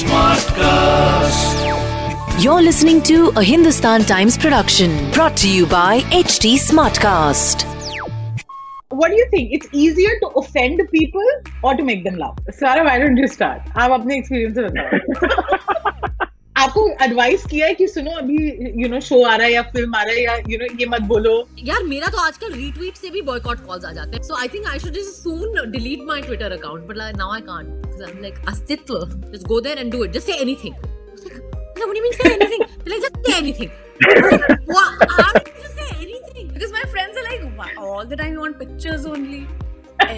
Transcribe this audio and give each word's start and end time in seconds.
Smartcast. 0.00 1.56
You're 2.42 2.62
listening 2.62 3.02
to 3.02 3.30
a 3.36 3.42
Hindustan 3.42 4.02
Times 4.04 4.38
production 4.38 5.10
brought 5.10 5.36
to 5.38 5.48
you 5.50 5.66
by 5.66 6.00
HT 6.10 6.54
Smartcast. 6.54 7.64
What 8.90 9.08
do 9.10 9.16
you 9.16 9.26
think? 9.30 9.52
It's 9.52 9.66
easier 9.72 10.10
to 10.20 10.28
offend 10.36 10.80
people 10.92 11.22
or 11.62 11.74
to 11.74 11.82
make 11.82 12.04
them 12.04 12.16
laugh? 12.16 12.36
Swara, 12.50 12.84
why 12.84 12.98
don't 12.98 13.16
you 13.16 13.26
start? 13.26 13.62
I'm 13.74 13.92
अपने 13.92 14.16
experience 14.18 14.54
से 14.54 14.62
आपको 16.62 16.88
advice 17.04 17.44
किया 17.50 17.66
है 17.66 17.74
कि 17.74 17.86
सुनो 17.88 18.10
अभी 18.18 18.36
you 18.36 18.82
you 18.82 18.90
know 18.90 18.96
know, 18.96 19.06
show 19.08 19.22
आ 19.24 19.34
रहा 19.36 19.46
है 19.46 19.52
या 19.52 19.62
फ़िल्म 19.74 19.94
आ 19.96 20.02
रहा 20.02 20.14
है 20.14 20.22
या 20.22 20.34
यू 20.36 20.42
you 20.48 20.60
नो 20.60 20.66
know, 20.66 20.80
ये 20.80 20.86
मत 20.86 21.02
बोलो 21.12 21.32
यार 21.64 21.82
मेरा 21.92 22.08
तो 22.08 22.18
आजकल 22.18 22.52
रीट्वीट 22.52 22.96
से 22.96 23.10
भी 23.10 23.22
बॉयकॉट 23.30 23.66
कॉल्स 23.66 23.84
आ 23.84 23.92
जाते 23.92 24.16
हैं 24.16 24.22
so 24.22 24.34
I 24.40 24.48
think 24.54 24.66
I 24.68 24.78
should 24.78 24.94
just 24.94 25.22
soon 25.22 25.70
delete 25.70 26.02
my 26.08 26.22
Twitter 26.22 26.52
account 26.58 26.86
but 26.88 27.16
now 27.16 27.34
I 27.34 27.40
can't 27.50 27.66
because 27.66 28.04
I 28.04 28.10
am 28.10 28.22
like 28.22 28.44
अस्तित्व 28.48 29.04
just 29.32 29.46
go 29.48 29.60
there 29.60 29.78
and 29.78 29.92
do 29.92 30.04
it 30.04 30.12
just 30.12 30.26
say 30.26 30.40
anything 30.42 30.88
say 32.12 32.30
anything? 32.32 32.62
They're 32.84 32.94
like, 32.94 33.02
just 33.02 33.26
say 33.26 33.38
anything. 33.38 33.70
what? 34.66 35.10
How 35.10 35.32
did 35.32 35.52
you 35.62 35.68
say 35.68 35.88
anything? 35.96 36.48
Because 36.48 36.72
my 36.72 36.84
friends 36.94 37.16
are 37.16 37.24
like, 37.26 37.44
"Why- 37.60 37.74
all 37.78 38.06
the 38.06 38.16
time 38.16 38.32
you 38.32 38.40
want 38.40 38.58
pictures 38.58 39.06
only. 39.06 39.40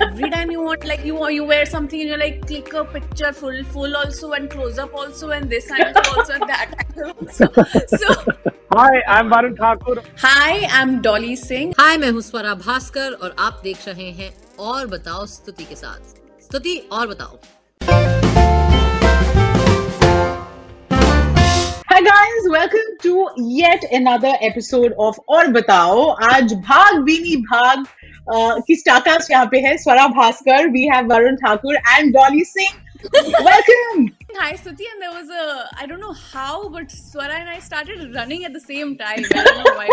Every 0.01 0.31
time 0.31 0.51
you 0.51 0.63
want 0.63 0.85
like 0.85 1.05
you 1.05 1.29
you 1.29 1.45
wear 1.45 1.67
something 1.67 2.01
and 2.01 2.09
you're 2.09 2.19
like 2.19 2.47
click 2.47 2.73
a 2.73 2.85
picture 2.85 3.33
full 3.33 3.63
full 3.65 3.97
also 3.97 4.33
and 4.33 4.49
close 4.51 4.79
up 4.79 4.95
also 4.95 5.31
and 5.31 5.51
this 5.51 5.71
angle 5.71 6.03
also 6.17 6.33
and 6.33 6.49
that 6.49 6.75
angle 6.85 7.13
also. 7.21 7.49
So 7.97 8.15
Hi, 8.73 9.03
I'm 9.07 9.29
Varun 9.29 9.55
Thakur. 9.57 10.03
Hi, 10.23 10.67
I'm 10.81 11.03
Dolly 11.03 11.37
Singh. 11.37 11.75
Hi 11.81 11.97
मैं 11.99 12.11
हूँ 12.11 12.21
स्वरा 12.23 12.55
भास्कर 12.65 13.13
और 13.13 13.35
आप 13.39 13.61
देख 13.65 13.87
रहे 13.89 14.11
हैं 14.21 14.33
और 14.69 14.87
बताओ 14.97 15.27
स्तुति 15.27 15.65
के 15.65 15.77
साथ 15.77 16.43
स्तुति 16.45 16.77
और 16.93 17.07
बताओ 17.09 17.39
Hi 21.93 22.01
guys, 22.05 22.47
welcome 22.53 22.93
to 23.03 23.29
yet 23.37 23.85
another 23.93 24.37
episode 24.51 24.95
of 24.99 25.19
और 25.29 25.49
बताओ 25.59 26.09
आज 26.31 26.53
भाग 26.71 27.03
बीनी 27.09 27.37
भाग 27.51 27.85
uh, 27.85 28.02
की 28.31 28.75
स्टारकास्ट 28.77 29.31
यहाँ 29.31 29.47
पे 29.53 29.59
है 29.61 29.77
Swara 29.79 30.07
Bhaskar 30.19 30.67
we 30.71 30.83
have 30.95 31.07
Varun 31.13 31.37
Thakur 31.37 31.75
and 31.77 32.13
Dolly 32.15 32.45
Singh 32.55 32.81
welcome 33.07 34.09
Hi, 34.35 34.51
Stuti. 34.59 34.87
And 34.91 35.03
there 35.05 35.11
was 35.15 35.31
a, 35.39 35.47
I 35.81 35.87
don't 35.89 36.01
know 36.03 36.13
how, 36.19 36.69
but 36.75 36.93
Swara 36.99 37.35
and 37.39 37.51
I 37.55 37.59
started 37.65 38.15
running 38.15 38.45
at 38.49 38.55
the 38.55 38.61
same 38.61 38.93
time. 39.01 39.27
I 39.41 39.43
don't 39.49 39.59
know 39.65 39.73
why. 39.81 39.89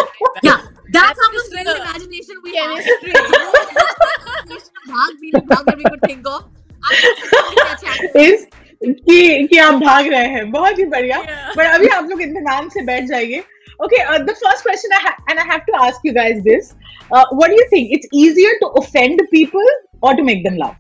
Yeah, 0.48 0.62
that's 0.98 1.24
how 1.24 1.28
much 1.34 1.50
brilliant 1.56 1.82
imagination 1.82 2.40
we 2.46 2.54
chemistry. 2.54 3.12
have. 3.18 4.70
भाग 4.94 5.18
भी 5.24 5.32
भाग 5.50 5.66
that 5.66 5.82
we 5.82 5.90
could 5.90 6.06
think 6.06 6.30
of. 6.36 6.48
आप 6.86 8.16
इस 8.24 8.48
कि 8.82 9.48
कि 9.48 9.58
आप 9.66 9.82
भाग 9.84 10.08
रहे 10.14 10.28
हैं 10.36 10.50
बहुत 10.52 10.80
ही 10.80 10.86
बढ़िया 10.96 11.18
Yeah. 11.26 11.58
बट 11.58 11.74
अभी 11.74 11.88
आप 11.98 12.08
लोग 12.10 12.22
इत्मीनान 12.22 12.70
से 12.78 12.82
बैठ 12.92 13.04
जाइए 13.08 13.44
Okay, 13.82 14.02
uh, 14.02 14.20
the 14.20 14.36
first 14.36 14.64
question 14.64 14.92
I 14.94 15.14
and 15.30 15.40
I 15.40 15.46
have 15.46 15.66
to 15.66 15.74
ask 15.82 16.02
you 16.04 16.14
guys 16.14 16.44
this: 16.44 16.76
uh, 17.12 17.26
What 17.32 17.48
do 17.48 17.56
you 17.56 17.68
think? 17.70 17.92
It's 17.92 18.08
easier 18.14 18.52
to 18.62 18.68
offend 18.82 19.22
people 19.32 19.62
or 20.02 20.14
to 20.16 20.24
make 20.24 20.44
them 20.44 20.58
laugh 20.58 20.78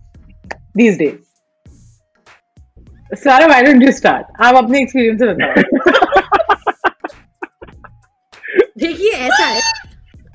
these 0.75 0.97
days? 0.97 1.19
Swara, 3.15 3.47
why 3.47 3.63
don't 3.63 3.81
you 3.81 3.91
start? 3.91 4.25
आप 4.39 4.55
अपने 4.63 4.81
experience 4.85 5.21
बताओ. 5.21 5.53
देखिए 8.77 9.11
ऐसा 9.11 9.45
है. 9.45 9.61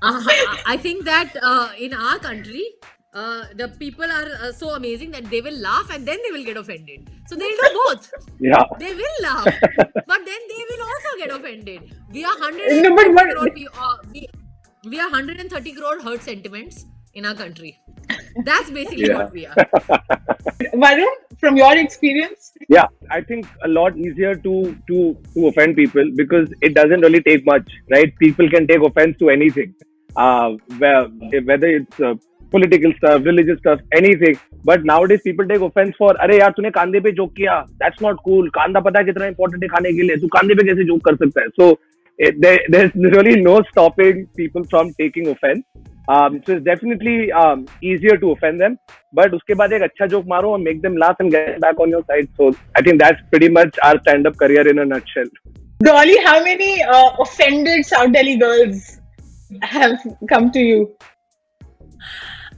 Uh, 0.02 0.20
I 0.66 0.76
think 0.76 1.04
that 1.04 1.36
uh, 1.50 1.68
in 1.78 1.94
our 1.94 2.18
country, 2.18 2.64
uh, 3.14 3.44
the 3.54 3.68
people 3.78 4.04
are 4.04 4.28
uh, 4.42 4.52
so 4.52 4.70
amazing 4.70 5.10
that 5.12 5.24
they 5.30 5.40
will 5.40 5.56
laugh 5.58 5.88
and 5.92 6.06
then 6.06 6.18
they 6.24 6.32
will 6.32 6.44
get 6.44 6.56
offended. 6.56 7.10
So 7.26 7.36
they'll 7.36 7.48
do 7.48 7.80
both. 7.86 8.12
yeah. 8.40 8.64
They 8.78 8.92
will 8.94 9.16
laugh, 9.22 9.44
but 9.76 10.20
then 10.30 10.40
they 10.48 10.64
will 10.70 10.82
also 10.82 11.18
get 11.18 11.30
offended. 11.30 11.94
We 12.12 12.24
are 12.24 12.36
hundred. 12.38 12.82
No, 12.82 12.96
but 12.96 13.12
what? 13.14 13.54
We, 13.54 13.68
uh, 13.68 13.96
we, 14.12 14.28
we 14.88 15.00
are 15.00 15.10
130 15.10 15.72
crore 15.72 16.00
hurt 16.00 16.22
sentiments 16.22 16.86
in 17.14 17.24
our 17.24 17.34
country. 17.34 17.78
That's 18.44 18.70
basically 18.70 19.06
yeah. 19.06 19.18
what 19.18 19.32
we 19.32 19.46
are. 19.46 19.54
Varun, 20.74 21.06
from 21.38 21.56
your 21.56 21.76
experience? 21.76 22.52
Yeah, 22.68 22.86
I 23.10 23.20
think 23.20 23.46
a 23.62 23.68
lot 23.68 23.96
easier 23.96 24.34
to, 24.34 24.76
to, 24.88 25.16
to 25.34 25.46
offend 25.46 25.76
people 25.76 26.10
because 26.16 26.52
it 26.60 26.74
doesn't 26.74 27.00
really 27.00 27.22
take 27.22 27.46
much, 27.46 27.70
right? 27.90 28.12
People 28.18 28.50
can 28.50 28.66
take 28.66 28.82
offense 28.82 29.16
to 29.20 29.30
anything. 29.30 29.74
Uh, 30.16 30.50
whether 30.78 31.66
it's 31.66 32.00
uh, 32.00 32.14
political 32.54 32.92
stuff 32.92 33.24
religious 33.26 33.58
stuff 33.58 33.96
anything 33.98 34.36
but 34.66 34.84
nowadays 35.12 35.20
people 35.24 35.48
take 35.48 35.62
offence 35.62 35.92
for 35.98 36.16
अरे 36.26 36.38
यार 36.38 36.50
तूने 36.56 36.70
कांदे 36.70 37.00
पे 37.00 37.10
joke 37.12 37.32
किया. 37.36 37.58
That's 37.82 38.02
not 38.02 38.20
cool 38.24 38.48
कांदा 38.54 38.80
पता 38.80 38.98
है 38.98 39.04
कितना 39.04 39.26
इंपॉर्टेंट 39.26 39.62
है 39.64 39.68
खाने 39.68 39.92
के 39.92 40.02
लिए? 40.02 40.16
तू 40.16 40.28
कांदे 40.36 40.54
पे 40.54 40.66
कैसे 40.68 40.84
जोक 40.90 41.04
कर 41.08 41.16
सकता 41.24 41.40
है? 41.40 41.48
So 41.48 41.72
there 42.18 42.84
is 42.84 42.90
really 43.14 43.40
no 43.42 43.56
stopping 43.70 44.24
people 44.36 44.62
from 44.70 44.90
taking 44.98 45.28
offence 45.28 45.62
so 46.10 46.52
is 46.52 46.60
definitely 46.64 47.14
easier 47.92 48.16
to 48.16 48.30
offend 48.30 48.58
them 48.62 48.76
but 49.14 49.34
उसके 49.34 49.54
बाद 49.60 49.72
एक 49.72 49.82
अच्छा 49.82 50.06
जोक 50.14 50.26
मारो 50.28 50.52
और 50.52 50.58
make 50.60 50.80
them 50.82 50.96
last 51.04 51.22
and 51.22 51.30
get 51.34 51.58
back 51.64 51.80
on 51.80 51.90
your 51.92 52.02
side 52.02 52.28
so 52.28 52.48
I 52.50 52.90
think 52.90 53.02
that's 53.02 53.22
very 53.34 53.48
much 53.58 53.78
our 53.84 53.98
stand 53.98 54.26
up 54.26 54.36
career 54.44 54.68
in 54.68 54.90
at 54.90 55.12
Dolly, 55.80 56.14
how 56.24 56.36
many 56.42 56.68
uh, 56.82 57.08
offended 57.22 57.84
South 57.86 58.12
Delhi 58.12 58.36
girls 58.42 58.84
have 59.62 59.96
come 60.30 60.46
to 60.52 60.62
you? 60.66 60.78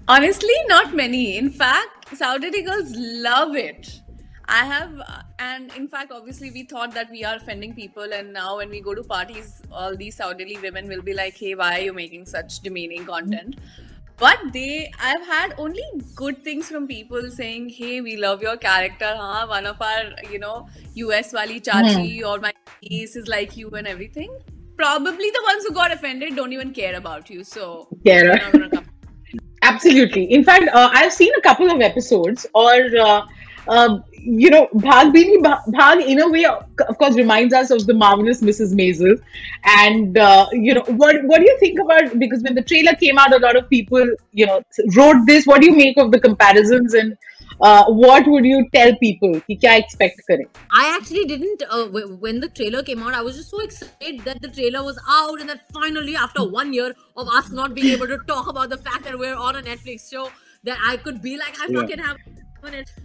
Honestly, 0.09 0.55
not 0.69 0.94
many. 0.94 1.37
In 1.37 1.50
fact, 1.50 2.17
Saudi 2.17 2.62
girls 2.62 2.93
love 2.94 3.56
it. 3.56 4.00
I 4.49 4.65
have, 4.65 5.03
and 5.41 5.72
in 5.75 5.89
fact, 5.89 6.12
obviously, 6.12 6.53
we 6.53 6.62
thought 6.62 6.94
that 6.94 7.11
we 7.11 7.25
are 7.25 7.34
offending 7.34 7.75
people, 7.75 8.12
and 8.12 8.33
now 8.33 8.59
when 8.59 8.71
we 8.71 8.81
go 8.81 8.95
to 8.95 9.03
parties, 9.03 9.61
all 9.72 9.97
these 9.97 10.15
Saudi 10.15 10.56
women 10.62 10.87
will 10.87 11.03
be 11.03 11.12
like, 11.12 11.37
"Hey, 11.37 11.56
why 11.56 11.71
are 11.78 11.83
you 11.87 11.93
making 11.93 12.27
such 12.27 12.61
demeaning 12.61 13.05
content?" 13.05 13.56
But 14.19 14.39
they, 14.53 14.93
I've 15.11 15.27
had 15.27 15.55
only 15.59 15.83
good 16.15 16.43
things 16.45 16.69
from 16.69 16.87
people 16.87 17.28
saying, 17.41 17.69
"Hey, 17.81 18.00
we 18.00 18.16
love 18.16 18.49
your 18.49 18.56
character, 18.56 19.12
huh? 19.25 19.47
One 19.56 19.66
of 19.66 19.83
our, 19.91 20.05
you 20.31 20.39
know, 20.39 20.56
US 21.06 21.33
wali 21.33 21.61
chachi 21.61 22.21
hmm. 22.21 22.28
or 22.33 22.39
my 22.49 22.53
niece 22.89 23.16
is 23.16 23.27
like 23.37 23.56
you 23.56 23.71
and 23.83 23.95
everything." 23.97 24.39
Probably 24.77 25.31
the 25.41 25.43
ones 25.53 25.66
who 25.66 25.75
got 25.75 25.93
offended 26.00 26.37
don't 26.37 26.53
even 26.53 26.72
care 26.72 26.97
about 26.97 27.28
you, 27.31 27.43
so 27.43 27.89
Care. 28.05 28.39
Absolutely. 29.76 30.25
In 30.32 30.42
fact, 30.42 30.69
uh, 30.72 30.91
I've 30.92 31.12
seen 31.12 31.32
a 31.38 31.41
couple 31.42 31.70
of 31.70 31.81
episodes, 31.81 32.47
or 32.54 32.75
uh, 32.98 33.26
uh, 33.69 33.98
you 34.12 34.48
know, 34.50 34.69
Bhag 34.75 35.12
Bini 35.12 35.37
Bhag 35.38 36.04
in 36.04 36.20
a 36.20 36.28
way, 36.28 36.44
of 36.44 36.98
course, 36.98 37.16
reminds 37.16 37.53
us 37.53 37.70
of 37.70 37.86
the 37.86 37.94
marvelous 37.94 38.41
Mrs. 38.41 38.72
Maisel. 38.81 39.20
And 39.65 40.16
uh, 40.16 40.47
you 40.53 40.75
know, 40.75 40.84
what 41.03 41.22
what 41.25 41.38
do 41.41 41.44
you 41.50 41.59
think 41.60 41.78
about? 41.78 42.19
Because 42.19 42.42
when 42.42 42.54
the 42.54 42.62
trailer 42.62 42.94
came 42.94 43.19
out, 43.19 43.34
a 43.34 43.38
lot 43.38 43.56
of 43.56 43.69
people, 43.69 44.15
you 44.32 44.47
know, 44.47 44.62
wrote 44.97 45.26
this. 45.26 45.47
What 45.47 45.60
do 45.60 45.66
you 45.66 45.76
make 45.76 45.98
of 45.98 46.10
the 46.10 46.20
comparisons, 46.20 46.94
and 46.94 47.16
what 47.90 48.28
would 48.28 48.46
you 48.46 48.62
tell 48.75 48.91
people? 49.03 49.40
कि 49.47 49.56
क्या 49.56 49.74
expect 49.74 50.22
करें? 50.31 50.44
I 50.74 50.97
actually 50.97 51.25
didn't. 51.25 51.63
Uh, 51.72 51.85
w- 51.85 52.18
when 52.25 52.40
the 52.40 52.50
trailer 52.59 52.84
came 52.84 53.03
out, 53.03 53.13
I 53.13 53.22
was 53.22 53.35
just 53.35 53.50
so 53.50 53.59
excited 53.59 54.22
that 54.25 54.41
the 54.41 54.50
trailer 54.50 54.84
was 54.84 54.97
out, 55.09 55.41
and 55.41 55.50
that 55.50 55.59
finally, 55.74 56.16
after 56.16 56.46
one 56.59 56.74
year 56.74 56.94
of 57.18 57.28
us 57.40 57.52
not 57.52 57.75
being 57.75 57.91
able 57.94 58.07
to 58.07 58.18
talk 58.28 58.47
about 58.47 58.69
the 58.69 58.78
fact 58.78 59.03
that 59.03 59.19
we're 59.19 59.35
on 59.35 59.56
a 59.56 59.62
Netflix 59.62 60.09
show, 60.09 60.29
that 60.63 60.78
I 60.85 60.97
could 60.97 61.22
be 61.22 61.38
like, 61.38 61.59
I 61.59 61.68
Yeah. 61.69 61.81
fucking 61.81 62.00
have. 62.00 62.18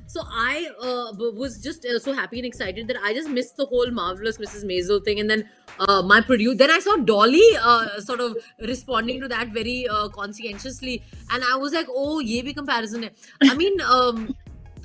so 0.08 0.22
I 0.26 0.70
uh, 0.82 1.14
was 1.18 1.62
just 1.64 1.86
uh, 1.86 2.00
so 2.00 2.14
happy 2.14 2.40
and 2.40 2.46
excited 2.46 2.88
that 2.88 2.98
I 3.04 3.14
just 3.14 3.30
missed 3.30 3.58
the 3.58 3.66
whole 3.66 3.90
marvelous 3.92 4.38
Mrs. 4.38 4.66
Maisel 4.66 5.04
thing, 5.04 5.20
and 5.20 5.30
then 5.30 5.48
uh, 5.80 6.02
my 6.02 6.22
producer. 6.22 6.56
Then 6.56 6.72
I 6.72 6.80
saw 6.80 6.98
Dolly 6.98 7.48
uh, 7.62 8.00
sort 8.00 8.20
of 8.20 8.38
responding 8.60 9.22
to 9.22 9.28
that 9.30 9.50
very 9.50 9.88
uh, 9.88 10.10
conscientiously, 10.10 11.04
and 11.32 11.44
I 11.44 11.56
was 11.56 11.74
like, 11.74 11.88
"Oh, 11.90 12.20
ye 12.20 12.42
bhi 12.44 12.56
comparison 12.56 13.04
hai." 13.04 13.12
I 13.44 13.56
mean, 13.56 13.80
um, 13.82 14.36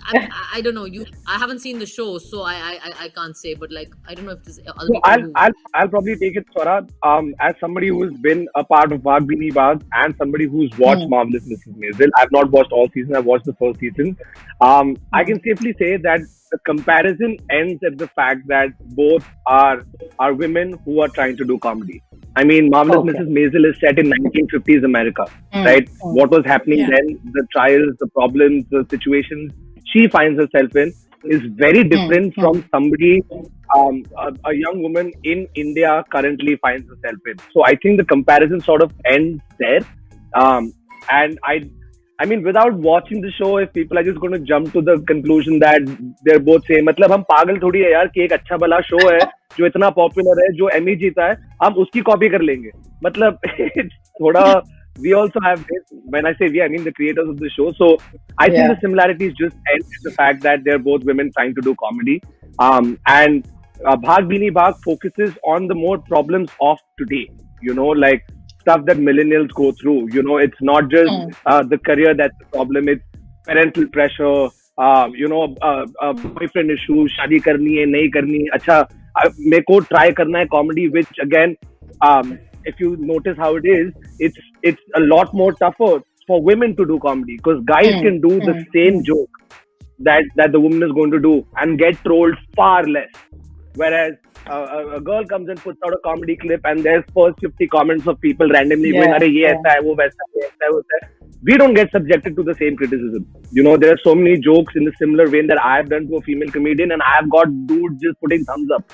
I, 0.07 0.19
I, 0.19 0.49
I 0.55 0.61
don't 0.61 0.75
know. 0.75 0.85
You, 0.85 1.05
I 1.27 1.39
haven't 1.39 1.59
seen 1.61 1.79
the 1.79 1.87
show, 1.87 2.19
so 2.19 2.43
I, 2.43 2.55
I, 2.55 2.79
I- 2.85 2.93
I 3.05 3.09
can't 3.09 3.37
say. 3.37 3.55
But 3.55 3.71
like, 3.73 3.93
I 4.07 4.15
don't 4.15 4.27
know 4.27 4.33
if 4.33 4.45
this. 4.45 4.59
other 4.67 4.87
So 4.87 5.01
I'll, 5.05 5.21
who- 5.23 5.33
I'll, 5.35 5.51
I'll 5.75 5.89
probably 5.89 6.17
take 6.17 6.37
it, 6.37 6.47
Swara, 6.55 6.89
um, 7.03 7.35
as 7.41 7.55
somebody 7.61 7.89
who's 7.89 8.17
been 8.19 8.47
a 8.55 8.65
part 8.65 8.93
of 8.93 9.01
Bhag 9.03 9.27
Bini 9.27 9.51
Bhag 9.51 9.83
and 9.93 10.15
somebody 10.19 10.47
who's 10.47 10.71
watched 10.79 11.09
Marvelous 11.09 11.45
Mrs. 11.49 11.77
Maisel. 11.77 12.09
I've 12.19 12.33
not 12.33 12.51
watched 12.51 12.73
all 12.73 12.89
seasons, 12.95 13.17
I've 13.17 13.27
watched 13.27 13.45
the 13.47 13.55
first 13.55 13.81
season. 13.81 14.17
Um, 14.61 14.97
I 15.13 15.25
can 15.25 15.41
safely 15.43 15.75
say 15.79 15.97
that 15.99 16.21
the 16.53 16.59
comparison 16.59 17.37
ends 17.51 17.83
at 17.85 17.99
the 17.99 18.07
fact 18.09 18.47
that 18.47 18.69
both 18.95 19.25
are, 19.47 19.85
are 20.21 20.33
women 20.33 20.79
who 20.85 21.01
are 21.01 21.09
trying 21.09 21.37
to 21.39 21.45
do 21.45 21.59
comedy. 21.59 22.03
I 22.37 22.45
mean, 22.45 22.71
Marvelous 22.71 22.99
Okay. 22.99 23.19
Mrs. 23.19 23.29
Maisel 23.37 23.69
is 23.71 23.81
set 23.81 23.99
in 23.99 24.11
1950s 24.11 24.85
America, 24.85 25.25
right? 25.55 25.89
What 26.01 26.31
was 26.31 26.45
happening 26.45 26.79
Yeah. 26.81 26.91
then, 26.91 27.19
the 27.33 27.47
trials, 27.51 27.97
the 27.99 28.07
problems, 28.09 28.65
the 28.71 28.87
situations 28.91 29.53
she 29.97 30.09
finds 30.09 30.41
herself 30.45 30.77
in 30.85 30.93
is 31.35 31.43
very 31.55 31.83
different 31.85 32.35
from 32.35 32.65
somebody, 32.73 33.23
um, 33.77 34.05
a, 34.17 34.33
a 34.51 34.55
young 34.55 34.83
woman 34.83 35.13
in 35.25 35.49
India 35.55 36.05
currently 36.11 36.57
finds 36.57 36.89
herself 36.89 37.19
in. 37.27 37.37
So 37.53 37.65
I 37.65 37.75
think 37.83 37.99
the 37.99 38.05
comparison 38.05 38.61
sort 38.61 38.83
of 38.83 38.93
ends 39.05 39.43
there. 39.59 39.81
Um, 40.35 40.73
and 41.11 41.39
I, 41.45 41.69
I 42.21 42.27
mean, 42.27 42.43
without 42.43 42.75
watching 42.75 43.21
the 43.21 43.33
show, 43.33 43.57
if 43.59 43.73
people 43.73 43.99
are 43.99 44.03
just 44.03 44.21
going 44.21 44.33
to 44.33 44.39
jump 44.39 44.73
to 44.75 44.83
the 44.83 44.99
conclusion 45.09 45.59
that 45.61 45.81
they're 46.25 46.41
both 46.41 46.65
same, 46.67 46.85
मतलब 46.85 47.13
हम 47.13 47.23
पागल 47.33 47.59
थोड़ी 47.63 47.81
है 47.81 47.93
यार 47.93 48.09
कि 48.15 48.23
एक 48.25 48.33
अच्छा 48.33 48.57
भला 48.57 48.81
शो 48.91 49.09
है 49.09 49.19
जो 49.59 49.67
इतना 49.67 49.91
पॉपुलर 49.99 50.43
है 50.45 50.53
जो 50.57 50.69
एमी 50.77 50.97
जीता 51.03 51.27
है 51.29 51.37
हम 51.65 51.75
उसकी 51.85 52.01
कॉपी 52.09 52.29
कर 52.29 52.43
लेंगे 52.43 52.71
मतलब 53.05 53.39
थोड़ा 54.23 54.45
we 55.06 55.14
also 55.14 55.40
have 55.48 55.60
this 55.72 55.84
when 56.16 56.26
i 56.26 56.34
say 56.40 56.50
we 56.56 56.62
i 56.62 56.68
mean 56.68 56.84
the 56.84 56.94
creators 57.00 57.30
of 57.34 57.38
the 57.44 57.50
show 57.58 57.72
so 57.82 57.90
i 58.40 58.48
Yeah. 58.48 58.56
think 58.56 58.68
the 58.74 58.78
similarities 58.86 59.34
just 59.42 59.56
end 59.74 59.84
with 59.94 60.04
the 60.10 60.14
fact 60.22 60.42
that 60.48 60.64
they're 60.66 60.84
both 60.90 61.04
women 61.12 61.32
trying 61.38 61.56
to 61.60 61.62
do 61.70 61.76
comedy 61.84 62.18
um 62.60 62.90
and 63.08 63.46
uh, 63.90 63.96
bhag 64.08 64.28
bini 64.34 64.52
bhag 64.60 64.76
focuses 64.90 65.38
on 65.56 65.68
the 65.68 65.78
more 65.84 65.98
problems 66.14 66.50
of 66.70 66.78
today 67.04 67.24
you 67.70 67.74
know 67.80 67.88
like 68.06 68.24
stuff 68.64 68.86
that 68.90 68.98
millennials 69.10 69.54
go 69.62 69.72
through 69.82 70.00
you 70.18 70.24
know 70.30 70.38
it's 70.48 70.62
not 70.72 70.90
just 70.98 71.16
Mm. 71.20 71.32
uh, 71.52 71.64
the 71.74 71.78
career 71.90 72.14
that's 72.24 72.38
the 72.44 72.50
problem 72.58 72.90
it's 72.96 73.08
parental 73.48 73.88
pressure 73.98 74.50
uh, 74.78 75.08
you 75.22 75.28
know 75.34 75.44
uh, 75.70 75.86
uh, 76.06 76.14
boyfriend 76.26 76.72
issues 76.78 77.16
शादी 77.16 77.40
करनी 77.48 77.76
है 77.78 77.86
नहीं 77.96 78.10
करनी 78.18 78.40
है 78.44 78.50
अच्छा 78.58 78.78
uh, 79.22 79.30
मेरे 79.54 79.62
को 79.72 79.80
try 79.94 80.06
करना 80.20 80.40
है 80.40 80.46
comedy 80.56 80.86
which 80.98 81.22
again 81.26 81.56
um, 82.10 82.38
if 82.72 82.80
you 82.84 82.96
notice 83.12 83.38
how 83.38 83.56
it 83.56 83.66
is, 83.66 83.92
it's 84.19 84.39
it's 84.63 84.81
a 84.97 85.01
lot 85.01 85.33
more 85.35 85.53
tougher 85.53 86.03
for 86.27 86.43
women 86.43 86.77
to 86.77 86.87
do 86.87 86.99
comedy 87.01 87.37
because 87.37 87.63
guys 87.65 87.87
mm. 87.87 88.03
can 88.03 88.21
do 88.21 88.29
mm. 88.29 88.45
the 88.45 88.53
hmm. 88.53 88.71
same 88.75 89.05
joke 89.05 89.31
that 90.01 90.25
that 90.37 90.53
the 90.53 90.61
woman 90.61 90.83
is 90.83 90.93
going 90.93 91.11
to 91.11 91.21
do 91.21 91.47
and 91.57 91.79
get 91.79 91.97
trolled 92.05 92.37
far 92.55 92.85
less. 92.85 93.11
Whereas 93.75 94.15
uh, 94.49 94.95
a, 94.95 95.01
girl 95.01 95.25
comes 95.27 95.49
and 95.49 95.61
puts 95.61 95.79
out 95.87 95.93
a 95.93 95.99
comedy 96.05 96.37
clip 96.37 96.63
and 96.65 96.83
there's 96.83 97.05
first 97.15 97.39
50 97.41 97.67
comments 97.69 98.07
of 98.07 98.21
people 98.21 98.49
randomly 98.49 98.91
yeah, 98.91 99.05
going, 99.05 99.13
Are 99.13 99.25
ye 99.25 99.43
yeah. 99.43 99.57
hai, 99.67 99.81
wo 99.81 99.95
waisa, 99.95 100.29
ye 100.35 100.43
hai, 100.63 100.71
wo 100.71 100.81
we 101.43 101.57
don't 101.57 101.75
get 101.75 101.91
subjected 101.91 102.37
to 102.37 102.43
the 102.43 102.55
same 102.55 102.77
criticism. 102.77 103.27
You 103.51 103.63
know, 103.63 103.77
there 103.77 103.93
are 103.93 103.99
so 104.03 104.15
many 104.15 104.39
jokes 104.39 104.75
in 104.75 104.85
the 104.85 104.93
similar 104.99 105.27
vein 105.27 105.47
that 105.49 105.63
I've 105.63 105.89
done 105.89 106.09
to 106.09 106.17
a 106.17 106.23
female 106.23 106.51
comedian 106.51 106.93
and 106.93 107.03
I've 107.03 107.31
got 107.31 107.49
dudes 107.67 108.01
just 108.03 108.19
putting 108.21 108.45
thumbs 108.45 108.71
up 108.71 108.91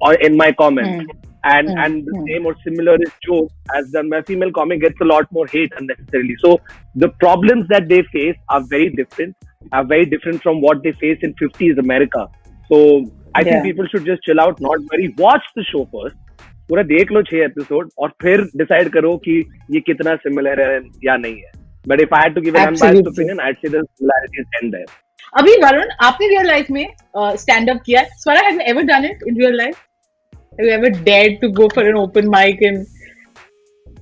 or 0.00 0.14
in 0.14 0.36
my 0.36 0.52
comment. 0.52 1.08
Mm 1.08 1.27
And 1.43 1.69
Mm, 1.69 1.79
and 1.85 2.05
the 2.05 2.13
mm. 2.17 2.27
same 2.27 2.45
or 2.49 2.51
similar 2.65 2.93
is 3.05 3.09
joke 3.23 3.49
as 3.77 3.89
done 3.91 4.09
by 4.11 4.19
female 4.27 4.51
comic 4.57 4.81
gets 4.83 5.01
a 5.01 5.07
lot 5.07 5.25
more 5.37 5.45
hate 5.47 5.73
unnecessarily. 5.79 6.35
So 6.43 6.51
the 6.95 7.09
problems 7.23 7.67
that 7.73 7.89
they 7.89 8.01
face 8.11 8.37
are 8.49 8.61
very 8.69 8.89
different, 8.99 9.49
are 9.73 9.83
very 9.83 10.05
different 10.13 10.41
from 10.41 10.61
what 10.61 10.83
they 10.85 10.93
face 11.01 11.25
in 11.29 11.33
50s 11.41 11.81
America. 11.83 12.23
So 12.69 12.79
I 13.35 13.41
Yeah. 13.41 13.49
think 13.49 13.63
people 13.65 13.91
should 13.93 14.05
just 14.05 14.23
chill 14.29 14.43
out, 14.45 14.63
not 14.67 14.87
worry, 14.93 15.09
watch 15.25 15.49
the 15.59 15.65
show 15.73 15.83
first. 15.97 16.17
पूरा 16.69 16.83
देख 16.89 17.11
लो 17.11 17.21
छह 17.29 17.43
episode 17.45 17.89
और 17.99 18.09
फिर 18.21 18.41
decide 18.57 18.89
करो 18.91 19.15
कि 19.27 19.33
ये 19.71 19.79
कितना 19.87 20.15
similar 20.25 20.61
है 20.61 20.81
या 21.05 21.15
नहीं 21.23 21.35
है 21.35 21.51
but 21.87 22.01
if 22.01 22.13
I 22.13 22.21
had 22.23 22.35
to 22.35 22.41
give 22.41 22.55
an 22.57 22.65
unbiased 22.65 22.83
Absolutely. 22.83 23.11
Opinion 23.13 23.39
I 23.47 23.53
say 23.61 23.69
the 23.69 23.83
similarities 23.85 24.45
and 24.63 24.71
there 24.75 24.85
अभी 25.41 25.55
वरुण 25.63 25.91
आपने 26.07 26.27
रियल 26.27 26.47
लाइफ 26.47 26.69
में 26.77 26.85
स्टैंड 27.43 27.69
अप 27.69 27.81
किया 27.85 28.01
है 28.01 28.09
स्वरा 28.23 28.47
have 28.47 28.61
ever 28.73 28.83
done 28.91 29.05
it 29.05 29.23
in 29.27 29.37
real 29.39 29.57
life 29.57 29.75
have 30.58 30.66
you 30.66 30.72
ever 30.72 30.90
dared 30.90 31.40
to 31.40 31.50
go 31.50 31.68
for 31.68 31.88
an 31.88 31.96
open 31.96 32.28
mic 32.28 32.60
and? 32.62 32.84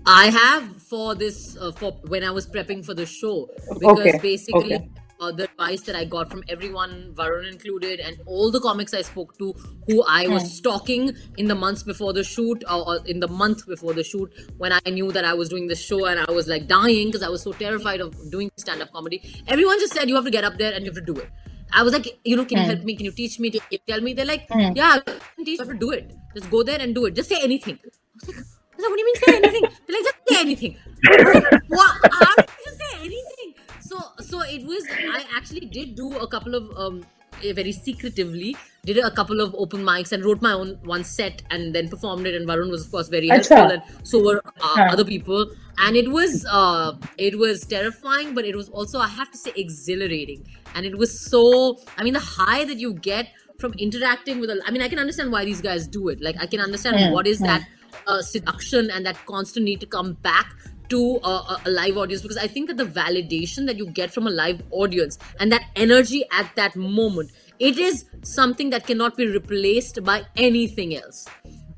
I 0.06 0.28
have 0.28 0.82
for 0.82 1.14
this 1.14 1.54
uh, 1.60 1.70
for 1.72 1.92
when 2.08 2.24
I 2.24 2.30
was 2.30 2.46
prepping 2.46 2.82
for 2.82 2.94
the 2.94 3.04
show 3.04 3.48
because 3.78 3.98
okay. 4.00 4.18
basically. 4.22 4.74
Okay. 4.76 4.88
Uh, 5.18 5.32
the 5.32 5.44
advice 5.44 5.80
that 5.80 5.96
I 5.96 6.04
got 6.04 6.30
from 6.30 6.44
everyone, 6.46 7.14
Varun 7.14 7.50
included, 7.50 8.00
and 8.00 8.18
all 8.26 8.50
the 8.50 8.60
comics 8.60 8.92
I 8.92 9.00
spoke 9.00 9.38
to 9.38 9.54
who 9.86 10.04
I 10.06 10.28
was 10.28 10.58
stalking 10.58 11.16
in 11.38 11.48
the 11.48 11.54
months 11.54 11.82
before 11.82 12.12
the 12.12 12.22
shoot 12.22 12.62
or, 12.70 12.86
or 12.86 12.98
in 13.06 13.20
the 13.20 13.26
month 13.26 13.66
before 13.66 13.94
the 13.94 14.04
shoot 14.04 14.30
when 14.58 14.72
I 14.74 14.90
knew 14.90 15.10
that 15.12 15.24
I 15.24 15.32
was 15.32 15.48
doing 15.48 15.68
the 15.68 15.74
show 15.74 16.04
and 16.04 16.20
I 16.20 16.30
was 16.30 16.48
like 16.48 16.66
dying 16.66 17.06
because 17.06 17.22
I 17.22 17.30
was 17.30 17.40
so 17.40 17.52
terrified 17.52 18.02
of 18.02 18.14
doing 18.30 18.50
stand 18.58 18.82
up 18.82 18.92
comedy. 18.92 19.42
Everyone 19.48 19.80
just 19.80 19.94
said, 19.94 20.06
You 20.06 20.16
have 20.16 20.24
to 20.26 20.30
get 20.30 20.44
up 20.44 20.58
there 20.58 20.74
and 20.74 20.84
you 20.84 20.90
have 20.90 21.02
to 21.02 21.14
do 21.14 21.18
it. 21.18 21.30
I 21.72 21.82
was 21.82 21.92
like, 21.92 22.06
you 22.24 22.36
know, 22.36 22.44
can 22.44 22.58
you 22.58 22.64
Hmm. 22.64 22.70
help 22.70 22.82
me? 22.84 22.96
Can 22.96 23.06
you 23.06 23.12
teach 23.12 23.38
me? 23.38 23.50
Can 23.50 23.60
you 23.70 23.78
tell 23.86 24.00
me? 24.00 24.14
They're 24.14 24.24
like, 24.26 24.48
Hmm. 24.50 24.72
yeah, 24.74 24.96
I 24.96 25.00
can 25.00 25.44
teach 25.44 25.48
you. 25.48 25.52
You 25.54 25.58
have 25.58 25.68
to 25.68 25.74
do 25.78 25.90
it. 25.92 26.12
Just 26.34 26.50
go 26.50 26.62
there 26.62 26.80
and 26.80 26.94
do 26.94 27.06
it. 27.06 27.14
Just 27.14 27.28
say 27.28 27.40
anything. 27.42 27.78
I 27.82 27.86
was 28.14 28.28
like, 28.28 28.36
I 28.36 28.76
was 28.76 28.82
like, 28.82 28.90
what 28.90 28.96
do 28.96 29.00
you 29.00 29.06
mean 29.06 29.16
say 29.16 29.36
anything? 29.36 29.68
They're 29.86 29.96
like, 29.96 30.04
just 30.04 30.16
say 30.28 30.40
anything. 30.40 30.76
Like, 31.26 31.44
what? 31.68 31.96
How 32.10 32.36
did 32.36 32.48
you 32.58 32.64
just 32.64 32.78
say 32.78 32.98
anything? 33.00 33.54
So, 33.78 33.98
so 34.20 34.42
it 34.42 34.66
was. 34.66 34.88
I 35.06 35.24
actually 35.36 35.66
did 35.66 35.94
do 35.96 36.16
a 36.18 36.28
couple 36.28 36.54
of 36.54 36.64
um, 36.76 37.06
very 37.42 37.72
secretively 37.72 38.56
did 38.84 38.98
a 38.98 39.10
couple 39.10 39.40
of 39.40 39.54
open 39.58 39.82
mics 39.82 40.12
and 40.12 40.24
wrote 40.24 40.40
my 40.40 40.52
own 40.52 40.78
one 40.84 41.02
set 41.04 41.42
and 41.50 41.74
then 41.74 41.88
performed 41.88 42.26
it. 42.26 42.34
And 42.34 42.48
Varun 42.48 42.70
was 42.70 42.86
of 42.86 42.92
course 42.92 43.08
very 43.08 43.28
helpful, 43.28 43.56
and 43.56 43.82
so 44.04 44.24
were 44.24 44.40
uh, 44.60 44.88
other 44.90 45.04
people. 45.04 45.50
And 45.78 45.96
it 45.96 46.10
was 46.10 46.46
uh, 46.50 46.96
it 47.18 47.38
was 47.38 47.66
terrifying, 47.66 48.34
but 48.34 48.44
it 48.44 48.56
was 48.56 48.68
also 48.68 48.98
I 48.98 49.08
have 49.08 49.30
to 49.32 49.38
say 49.38 49.52
exhilarating. 49.56 50.46
And 50.74 50.86
it 50.86 50.96
was 50.96 51.18
so. 51.20 51.78
I 51.98 52.04
mean, 52.04 52.14
the 52.14 52.20
high 52.20 52.64
that 52.64 52.78
you 52.78 52.94
get 52.94 53.28
from 53.58 53.72
interacting 53.74 54.40
with. 54.40 54.50
A, 54.50 54.60
I 54.66 54.70
mean, 54.70 54.82
I 54.82 54.88
can 54.88 54.98
understand 54.98 55.32
why 55.32 55.44
these 55.44 55.60
guys 55.60 55.86
do 55.86 56.08
it. 56.08 56.20
Like, 56.20 56.36
I 56.40 56.46
can 56.46 56.60
understand 56.60 56.96
Hmm, 56.96 57.12
what 57.12 57.26
is 57.26 57.38
hmm. 57.38 57.46
that 57.46 57.66
uh, 58.06 58.22
seduction 58.22 58.90
and 58.90 59.04
that 59.06 59.16
constant 59.26 59.64
need 59.64 59.80
to 59.80 59.86
come 59.86 60.14
back 60.14 60.54
to 60.90 61.20
a, 61.22 61.28
a, 61.28 61.60
a 61.66 61.70
live 61.70 61.96
audience 61.96 62.22
because 62.22 62.36
I 62.36 62.46
think 62.46 62.68
that 62.68 62.76
the 62.76 62.84
validation 62.84 63.66
that 63.66 63.76
you 63.76 63.86
get 63.86 64.12
from 64.12 64.26
a 64.26 64.30
live 64.30 64.62
audience 64.70 65.18
and 65.40 65.52
that 65.52 65.64
energy 65.76 66.24
at 66.32 66.50
that 66.56 66.76
moment, 66.76 67.32
it 67.58 67.78
is 67.78 68.04
something 68.22 68.70
that 68.70 68.86
cannot 68.86 69.16
be 69.16 69.26
replaced 69.26 70.02
by 70.04 70.24
anything 70.36 70.96
else. 70.96 71.26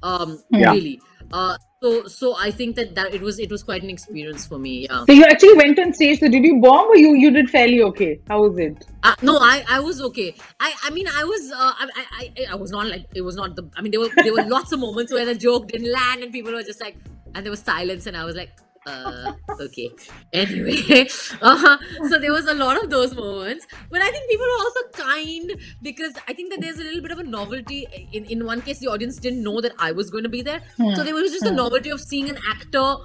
Um, 0.02 0.42
Yeah. 0.50 0.72
really. 0.72 1.00
Uh, 1.32 1.56
so, 1.82 2.06
so 2.06 2.34
I 2.36 2.50
think 2.50 2.74
that, 2.76 2.94
that 2.96 3.14
it 3.14 3.20
was 3.20 3.38
it 3.38 3.50
was 3.50 3.62
quite 3.62 3.82
an 3.82 3.90
experience 3.90 4.46
for 4.46 4.58
me. 4.58 4.86
Yeah. 4.88 5.04
So 5.04 5.12
you 5.12 5.24
actually 5.24 5.54
went 5.54 5.78
on 5.78 5.92
stage. 5.92 6.18
So 6.20 6.28
did 6.28 6.42
you 6.42 6.60
bomb 6.60 6.88
or 6.88 6.96
you 6.96 7.14
you 7.14 7.30
did 7.30 7.50
fairly 7.50 7.82
okay? 7.82 8.20
How 8.28 8.42
was 8.42 8.58
it? 8.58 8.84
Uh, 9.02 9.14
no, 9.22 9.36
I, 9.38 9.64
I 9.68 9.78
was 9.78 10.00
okay. 10.00 10.34
I, 10.58 10.72
I 10.84 10.90
mean, 10.90 11.06
I 11.06 11.22
was, 11.22 11.52
uh, 11.52 11.56
I, 11.56 11.88
I, 11.94 12.04
I, 12.20 12.46
I 12.52 12.54
was 12.56 12.72
not 12.72 12.88
like 12.88 13.06
it 13.14 13.22
was 13.22 13.36
not 13.36 13.54
the. 13.54 13.70
I 13.76 13.82
mean, 13.82 13.92
there 13.92 14.00
were 14.00 14.08
there 14.24 14.32
were 14.32 14.44
lots 14.44 14.72
of 14.72 14.80
moments 14.80 15.12
where 15.12 15.24
the 15.24 15.34
joke 15.34 15.68
didn't 15.68 15.92
land 15.92 16.24
and 16.24 16.32
people 16.32 16.52
were 16.52 16.64
just 16.64 16.80
like, 16.80 16.96
and 17.34 17.44
there 17.44 17.50
was 17.50 17.60
silence, 17.60 18.06
and 18.06 18.16
I 18.16 18.24
was 18.24 18.34
like, 18.34 18.50
uh, 18.86 19.32
okay. 19.60 19.90
Anyway, 20.32 21.06
uh, 21.42 21.76
so 22.08 22.18
there 22.18 22.32
was 22.32 22.46
a 22.46 22.54
lot 22.54 22.82
of 22.82 22.90
those 22.90 23.14
moments, 23.14 23.66
but 23.90 24.00
I 24.02 24.10
think 24.10 24.28
people 24.30 24.46
were 24.46 24.64
also 24.64 24.80
kind 24.94 25.52
because 25.82 26.14
I 26.26 26.32
think 26.32 26.50
that 26.52 26.60
there's 26.60 26.78
a 26.78 26.84
little 26.84 27.02
bit 27.02 27.10
of 27.10 27.18
a 27.18 27.24
novelty. 27.24 27.86
In 28.12 28.24
in 28.26 28.44
one 28.46 28.62
case, 28.62 28.78
the 28.78 28.88
audience 28.88 29.16
didn't 29.16 29.42
know 29.42 29.60
that 29.60 29.72
I 29.78 29.92
was 29.92 30.10
going 30.10 30.24
to 30.24 30.30
be 30.30 30.42
there, 30.42 30.62
so 30.92 31.04
there 31.04 31.14
was 31.14 31.32
just 31.32 31.46
a 31.46 31.50
Hmm. 31.50 31.56
novelty 31.62 31.90
of 31.90 32.00
seeing 32.00 32.28
an 32.30 32.38
actor 32.48 32.96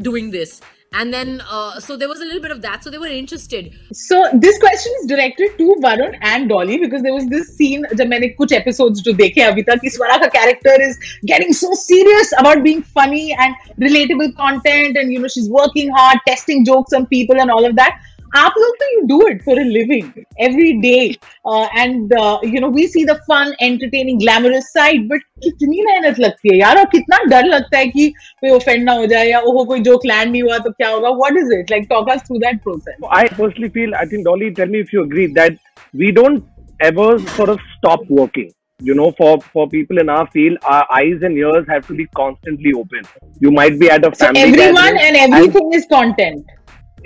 doing 0.00 0.30
this 0.30 0.60
and 0.92 1.12
then 1.12 1.42
uh, 1.50 1.78
so 1.80 1.96
there 1.96 2.08
was 2.08 2.20
a 2.20 2.24
little 2.24 2.40
bit 2.40 2.50
of 2.50 2.62
that. 2.62 2.82
So 2.82 2.90
they 2.90 2.98
were 2.98 3.06
interested. 3.06 3.72
So 3.92 4.24
this 4.34 4.58
question 4.58 4.92
is 5.00 5.06
directed 5.06 5.58
to 5.58 5.76
varun 5.80 6.18
and 6.22 6.48
dolly 6.48 6.78
because 6.78 7.02
there 7.02 7.14
was 7.14 7.26
this 7.26 7.56
scene 7.56 7.84
jab 7.96 8.08
maine 8.08 8.34
kuch 8.38 8.52
episodes 8.52 9.02
to 9.02 9.12
dekhe 9.12 9.40
abhi 9.48 9.66
tak 9.70 9.86
iswara 9.90 10.18
ka 10.24 10.30
character 10.38 10.74
is 10.88 10.98
getting 11.32 11.52
so 11.52 11.72
serious 11.74 12.32
about 12.38 12.62
being 12.62 12.82
funny 12.82 13.24
and 13.46 13.54
relatable 13.86 14.34
content 14.36 14.96
and 14.96 15.12
you 15.12 15.18
know 15.24 15.32
she's 15.36 15.50
working 15.60 15.90
hard 16.00 16.18
testing 16.26 16.64
jokes 16.64 16.92
on 17.00 17.06
people 17.06 17.46
and 17.46 17.50
all 17.50 17.72
of 17.72 17.76
that 17.76 18.00
आप 18.39 18.53
लोग 18.57 18.75
तो 18.81 18.85
you 18.91 18.99
do 19.07 19.15
it 19.29 19.41
for 19.45 19.53
a 19.59 19.63
living 19.75 20.05
every 20.45 20.69
day 20.83 21.17
uh, 21.45 21.67
and 21.83 22.13
uh, 22.19 22.39
you 22.51 22.61
know 22.63 22.69
we 22.77 22.85
see 22.91 23.03
the 23.09 23.15
fun 23.31 23.53
entertaining 23.67 24.21
glamorous 24.21 24.69
side 24.75 25.09
but 25.09 25.25
कितनी 25.43 25.81
मेहनत 25.85 26.19
लगती 26.19 26.53
है 26.53 26.59
यार 26.59 26.77
और 26.79 26.85
कितना 26.91 27.17
डर 27.33 27.45
लगता 27.45 27.77
है 27.77 27.87
कि 27.87 28.07
कोई 28.43 28.51
offend 28.59 28.83
ना 28.83 28.93
हो 29.01 29.05
जाए 29.13 29.27
या 29.29 29.39
ओहो 29.39 29.65
कोई 29.73 29.83
joke 29.89 30.07
land 30.11 30.31
नहीं 30.31 30.43
हुआ 30.43 30.57
तो 30.67 30.71
क्या 30.71 30.89
होगा 30.89 31.09
what 31.23 31.41
is 31.43 31.51
it 31.57 31.75
like 31.75 31.89
talk 31.89 32.13
us 32.15 32.23
through 32.29 32.39
that 32.45 32.63
process 32.63 32.95
I 33.09 33.27
personally 33.27 33.69
feel, 33.69 33.93
I 33.95 34.05
think 34.05 34.25
Dolly, 34.25 34.53
tell 34.53 34.67
me 34.67 34.79
if 34.79 34.93
you 34.93 35.03
agree 35.03 35.27
that 35.33 35.57
we 35.93 36.11
don't 36.11 36.45
ever 36.81 37.19
sort 37.35 37.49
of 37.49 37.59
stop 37.77 38.01
working. 38.09 38.51
You 38.83 38.95
know, 38.95 39.11
for 39.17 39.39
for 39.55 39.67
people 39.69 39.99
in 39.99 40.09
our 40.09 40.27
field, 40.35 40.57
our 40.63 40.87
eyes 40.91 41.21
and 41.21 41.37
ears 41.37 41.67
have 41.67 41.85
to 41.87 41.93
be 41.93 42.05
constantly 42.19 42.71
open. 42.73 43.03
You 43.39 43.51
might 43.51 43.77
be 43.79 43.91
at 43.91 44.07
a 44.07 44.09
So 44.15 44.25
family 44.25 44.41
everyone 44.41 44.95
gathering 44.95 45.19
and 45.19 45.33
everything 45.33 45.71
is 45.73 45.85
content. 45.91 46.45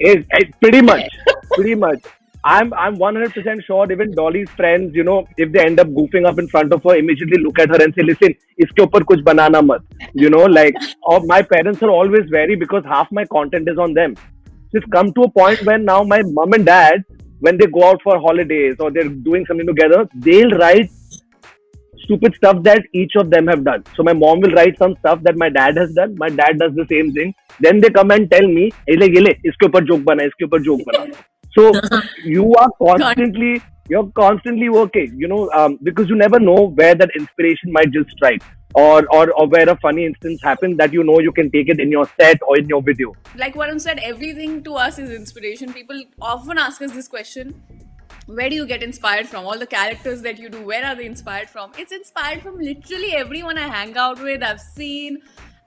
Is 0.01 0.25
eh, 0.33 0.49
pretty 0.63 0.81
much, 0.81 1.05
pretty 1.53 1.75
much. 1.75 2.03
I'm 2.43 2.73
I'm 2.73 2.97
100% 2.97 3.65
sure 3.65 3.93
even 3.93 4.13
Dolly's 4.13 4.49
friends, 4.51 4.95
you 4.95 5.05
know, 5.05 5.27
if 5.37 5.53
they 5.53 5.61
end 5.61 5.79
up 5.79 5.89
goofing 5.89 6.27
up 6.27 6.39
in 6.39 6.49
front 6.49 6.73
of 6.73 6.83
her, 6.85 6.97
immediately 6.97 7.43
look 7.43 7.59
at 7.59 7.69
her 7.69 7.83
and 7.85 7.95
say, 7.95 8.03
listen, 8.03 8.35
iske 8.65 8.81
upar 8.87 9.03
kuch 9.11 9.23
banana 9.23 9.63
mat. 9.63 9.83
You 10.15 10.31
know, 10.31 10.47
like, 10.47 10.75
or 11.03 11.21
my 11.33 11.43
parents 11.43 11.83
are 11.83 11.91
always 11.91 12.31
wary 12.31 12.57
because 12.57 12.83
half 12.85 13.13
my 13.13 13.27
content 13.27 13.69
is 13.69 13.77
on 13.77 13.93
them. 13.93 14.17
So 14.71 14.79
it's 14.79 14.87
come 14.91 15.13
to 15.13 15.23
a 15.25 15.31
point 15.31 15.63
where 15.67 15.77
now 15.77 16.03
my 16.03 16.23
mom 16.23 16.55
and 16.55 16.65
dad, 16.65 17.05
when 17.41 17.59
they 17.59 17.67
go 17.67 17.85
out 17.91 18.01
for 18.03 18.19
holidays 18.19 18.77
or 18.79 18.91
they're 18.91 19.15
doing 19.29 19.45
something 19.45 19.67
together, 19.67 20.09
they'll 20.15 20.53
write 20.53 20.91
stupid 22.05 22.35
stuff 22.35 22.63
that 22.65 22.83
each 22.93 23.17
of 23.17 23.31
them 23.31 23.47
have 23.47 23.65
done. 23.65 23.85
So 23.97 24.03
my 24.03 24.13
mom 24.13 24.41
will 24.41 24.53
write 24.53 24.79
some 24.79 24.97
stuff 25.01 25.23
that 25.23 25.37
my 25.37 25.49
dad 25.49 25.77
has 25.77 25.93
done. 25.93 26.17
My 26.17 26.29
dad 26.29 26.59
does 26.59 26.75
the 26.75 26.87
same 26.89 27.13
thing. 27.13 27.35
Then 27.61 27.81
they 27.81 27.91
come 27.91 28.11
and 28.11 28.31
tell 28.31 28.47
me, 28.47 28.71
hey, 28.87 28.97
like, 28.97 29.41
iske 29.51 29.67
upar 29.69 29.87
joke 29.87 30.05
bana, 30.05 30.25
iske 30.31 30.47
upar 30.49 30.63
joke 30.65 30.81
bana. 30.87 31.15
So 31.57 31.73
you 32.25 32.55
are 32.55 32.71
constantly 32.83 33.61
you're 33.91 34.09
constantly 34.13 34.69
working, 34.69 35.13
you 35.19 35.27
know, 35.27 35.51
um, 35.51 35.79
because 35.83 36.09
you 36.09 36.17
never 36.17 36.39
know 36.39 36.69
where 36.81 36.95
that 36.95 37.11
inspiration 37.17 37.73
might 37.73 37.91
just 37.91 38.11
strike. 38.11 38.43
Or, 38.73 39.05
or, 39.13 39.33
or 39.33 39.49
where 39.49 39.69
a 39.69 39.77
funny 39.81 40.07
instance 40.07 40.41
happens 40.45 40.77
that 40.79 40.93
you 40.93 41.03
know 41.03 41.19
you 41.19 41.33
can 41.33 41.51
take 41.51 41.69
it 41.69 41.81
in 41.81 41.91
your 41.91 42.09
set 42.17 42.39
or 42.47 42.57
in 42.57 42.69
your 42.69 42.81
video. 42.81 43.13
Like 43.35 43.55
Varun 43.55 43.81
said, 43.81 43.99
everything 43.99 44.63
to 44.63 44.75
us 44.75 45.01
is 45.01 45.11
inspiration. 45.11 45.73
People 45.73 46.05
often 46.23 46.57
ask 46.57 46.81
us 46.81 46.93
this 46.93 47.09
question 47.09 47.61
where 48.35 48.49
do 48.49 48.55
you 48.55 48.67
get 48.67 48.83
inspired 48.83 49.29
from? 49.29 49.45
All 49.45 49.59
the 49.59 49.67
characters 49.67 50.23
that 50.23 50.39
you 50.39 50.49
do, 50.49 50.63
where 50.63 50.85
are 50.85 50.95
they 50.95 51.07
inspired 51.07 51.51
from? 51.51 51.73
It's 51.77 51.93
inspired 51.93 52.43
from 52.43 52.59
literally 52.59 53.15
everyone 53.15 53.59
I 53.59 53.69
hang 53.69 53.97
out 53.97 54.23
with, 54.23 54.43
I've 54.43 54.61
seen, 54.61 55.21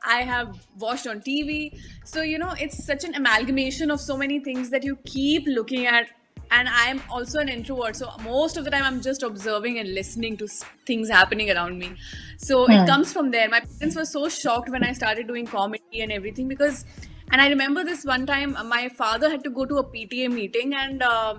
I 0.06 0.22
have 0.22 0.66
watched 0.80 1.08
on 1.08 1.22
TV. 1.22 1.78
So, 2.06 2.22
you 2.22 2.38
know, 2.38 2.54
it's 2.60 2.86
such 2.86 3.04
an 3.04 3.16
amalgamation 3.16 3.92
of 3.92 4.00
so 4.00 4.18
many 4.18 4.40
things 4.40 4.70
that 4.70 4.84
you 4.84 4.98
keep 5.06 5.44
looking 5.46 5.86
at. 5.86 6.08
And 6.52 6.70
I'm 6.70 7.02
also 7.10 7.40
an 7.40 7.50
introvert, 7.50 7.96
so 7.96 8.12
most 8.24 8.58
of 8.58 8.64
the 8.64 8.70
time 8.70 8.84
I'm 8.84 9.02
just 9.02 9.24
observing 9.24 9.80
and 9.80 9.92
listening 9.96 10.38
to 10.38 10.48
things 10.86 11.10
happening 11.10 11.50
around 11.50 11.80
me. 11.80 11.96
So 12.38 12.66
it 12.66 12.86
comes 12.86 13.12
from 13.12 13.32
there. 13.32 13.50
My 13.50 13.62
parents 13.62 13.96
were 13.96 14.06
so 14.06 14.30
shocked 14.30 14.70
when 14.70 14.84
I 14.84 14.92
started 14.94 15.26
doing 15.28 15.48
comedy 15.48 16.02
and 16.02 16.12
everything 16.12 16.48
because 16.48 16.86
and 17.34 17.42
I 17.42 17.50
remember 17.50 17.84
this 17.84 18.06
one 18.06 18.28
time, 18.28 18.56
uh, 18.56 18.64
my 18.64 18.90
father 18.90 19.28
had 19.28 19.44
to 19.44 19.50
go 19.50 19.66
to 19.66 19.78
a 19.78 19.84
PTA 19.84 20.32
meeting, 20.32 20.76
and 20.76 21.02
uh, 21.02 21.36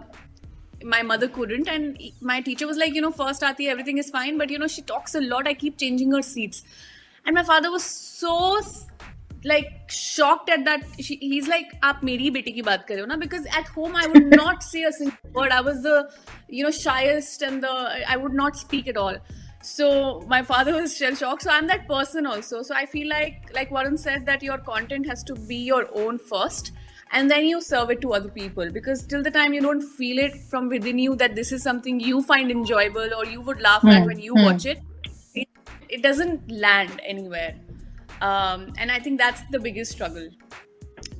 my 0.82 1.02
mother 1.02 1.28
couldn't 1.28 1.68
and 1.68 1.98
my 2.20 2.40
teacher 2.40 2.66
was 2.66 2.76
like 2.76 2.94
you 2.94 3.00
know 3.00 3.10
first 3.10 3.42
aati 3.42 3.68
everything 3.68 3.98
is 3.98 4.10
fine 4.10 4.38
but 4.38 4.50
you 4.50 4.58
know 4.58 4.66
she 4.66 4.82
talks 4.82 5.14
a 5.14 5.20
lot. 5.20 5.46
I 5.46 5.54
keep 5.54 5.78
changing 5.78 6.12
her 6.12 6.22
seats. 6.22 6.62
And 7.26 7.34
my 7.34 7.42
father 7.42 7.70
was 7.70 7.84
so 7.84 8.60
like 9.44 9.90
shocked 9.90 10.50
at 10.50 10.64
that. 10.64 10.82
She, 11.00 11.16
he's 11.16 11.48
like 11.48 11.72
aap 11.82 12.02
meri 12.02 12.30
beti 12.30 12.54
ki 12.54 12.62
baat 12.62 12.86
kar 12.86 13.06
na 13.06 13.16
because 13.16 13.46
at 13.46 13.66
home 13.68 13.96
i 13.96 14.06
would 14.06 14.26
not 14.26 14.62
say 14.62 14.84
a 14.84 14.92
single 14.92 15.18
word. 15.32 15.52
I 15.52 15.60
was 15.60 15.82
the 15.82 16.10
you 16.48 16.64
know 16.64 16.70
shyest 16.70 17.42
and 17.42 17.62
the 17.62 17.74
i 18.08 18.16
would 18.16 18.34
not 18.34 18.56
speak 18.56 18.88
at 18.88 18.96
all. 18.96 19.16
So 19.62 20.22
my 20.28 20.42
father 20.42 20.74
was 20.74 20.96
shell 20.96 21.14
shocked. 21.14 21.42
So 21.42 21.50
i'm 21.50 21.66
that 21.68 21.86
person 21.88 22.26
also. 22.26 22.62
So 22.62 22.74
i 22.74 22.86
feel 22.86 23.08
like 23.08 23.52
like 23.54 23.70
Varun 23.70 23.98
said 23.98 24.26
that 24.26 24.42
your 24.42 24.58
content 24.58 25.06
has 25.06 25.24
to 25.24 25.34
be 25.52 25.56
your 25.56 25.88
own 25.94 26.18
first 26.18 26.72
and 27.12 27.30
then 27.30 27.44
you 27.44 27.60
serve 27.60 27.90
it 27.90 28.00
to 28.02 28.12
other 28.12 28.28
people. 28.28 28.70
Because 28.70 29.06
till 29.06 29.22
the 29.22 29.30
time 29.30 29.54
you 29.54 29.60
don't 29.60 29.82
feel 29.82 30.18
it 30.18 30.36
from 30.50 30.68
within 30.68 30.98
you 30.98 31.16
that 31.16 31.34
this 31.34 31.52
is 31.52 31.62
something 31.62 32.00
you 32.00 32.22
find 32.22 32.50
enjoyable 32.50 33.14
or 33.16 33.26
you 33.26 33.40
would 33.40 33.60
laugh 33.60 33.84
at 33.84 34.06
when 34.06 34.18
you 34.18 34.34
watch 34.34 34.66
it, 34.66 34.80
it, 35.34 35.48
it 35.88 36.02
doesn't 36.02 36.50
land 36.50 37.00
anywhere. 37.04 37.54
Um, 38.20 38.72
and 38.78 38.90
I 38.90 38.98
think 39.00 39.20
that's 39.20 39.42
the 39.50 39.58
biggest 39.58 39.92
struggle 39.92 40.28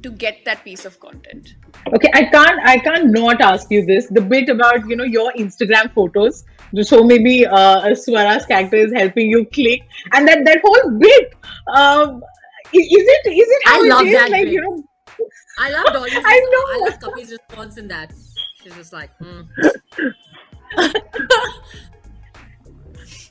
to 0.02 0.10
get 0.10 0.44
that 0.44 0.64
piece 0.64 0.84
of 0.84 1.00
content. 1.00 1.54
Okay, 1.92 2.10
I 2.14 2.24
can't 2.24 2.60
I 2.64 2.78
can't 2.78 3.10
not 3.10 3.40
ask 3.40 3.70
you 3.70 3.84
this. 3.84 4.06
The 4.08 4.20
bit 4.20 4.48
about 4.48 4.88
you 4.88 4.96
know 4.96 5.04
your 5.04 5.32
Instagram 5.32 5.92
photos, 5.92 6.44
so 6.82 7.02
maybe 7.02 7.46
uh, 7.46 7.94
Swara's 7.94 8.46
character 8.46 8.76
is 8.76 8.92
helping 8.92 9.30
you 9.30 9.44
click, 9.46 9.82
and 10.12 10.28
that 10.28 10.44
that 10.44 10.60
whole 10.64 10.90
bit. 10.98 11.34
Um, 11.74 12.22
is 12.72 13.04
it 13.16 13.32
is 13.32 13.48
it 13.56 13.62
how 13.64 13.82
I 13.82 13.86
it 13.86 13.88
love 13.88 14.06
is? 14.06 14.12
that 14.14 14.30
like 14.30 14.44
bit. 14.44 14.52
you 14.52 14.60
know. 14.60 14.84
I 15.58 15.70
love 15.70 15.86
Dolly's. 15.92 16.14
I 16.24 16.40
know. 16.52 16.86
I 16.86 16.90
love 16.90 17.00
Kapi's 17.00 17.30
response 17.30 17.76
in 17.78 17.88
that. 17.88 18.12
She's 18.62 18.74
just 18.74 18.92
like, 18.92 19.10
mm. 19.18 19.46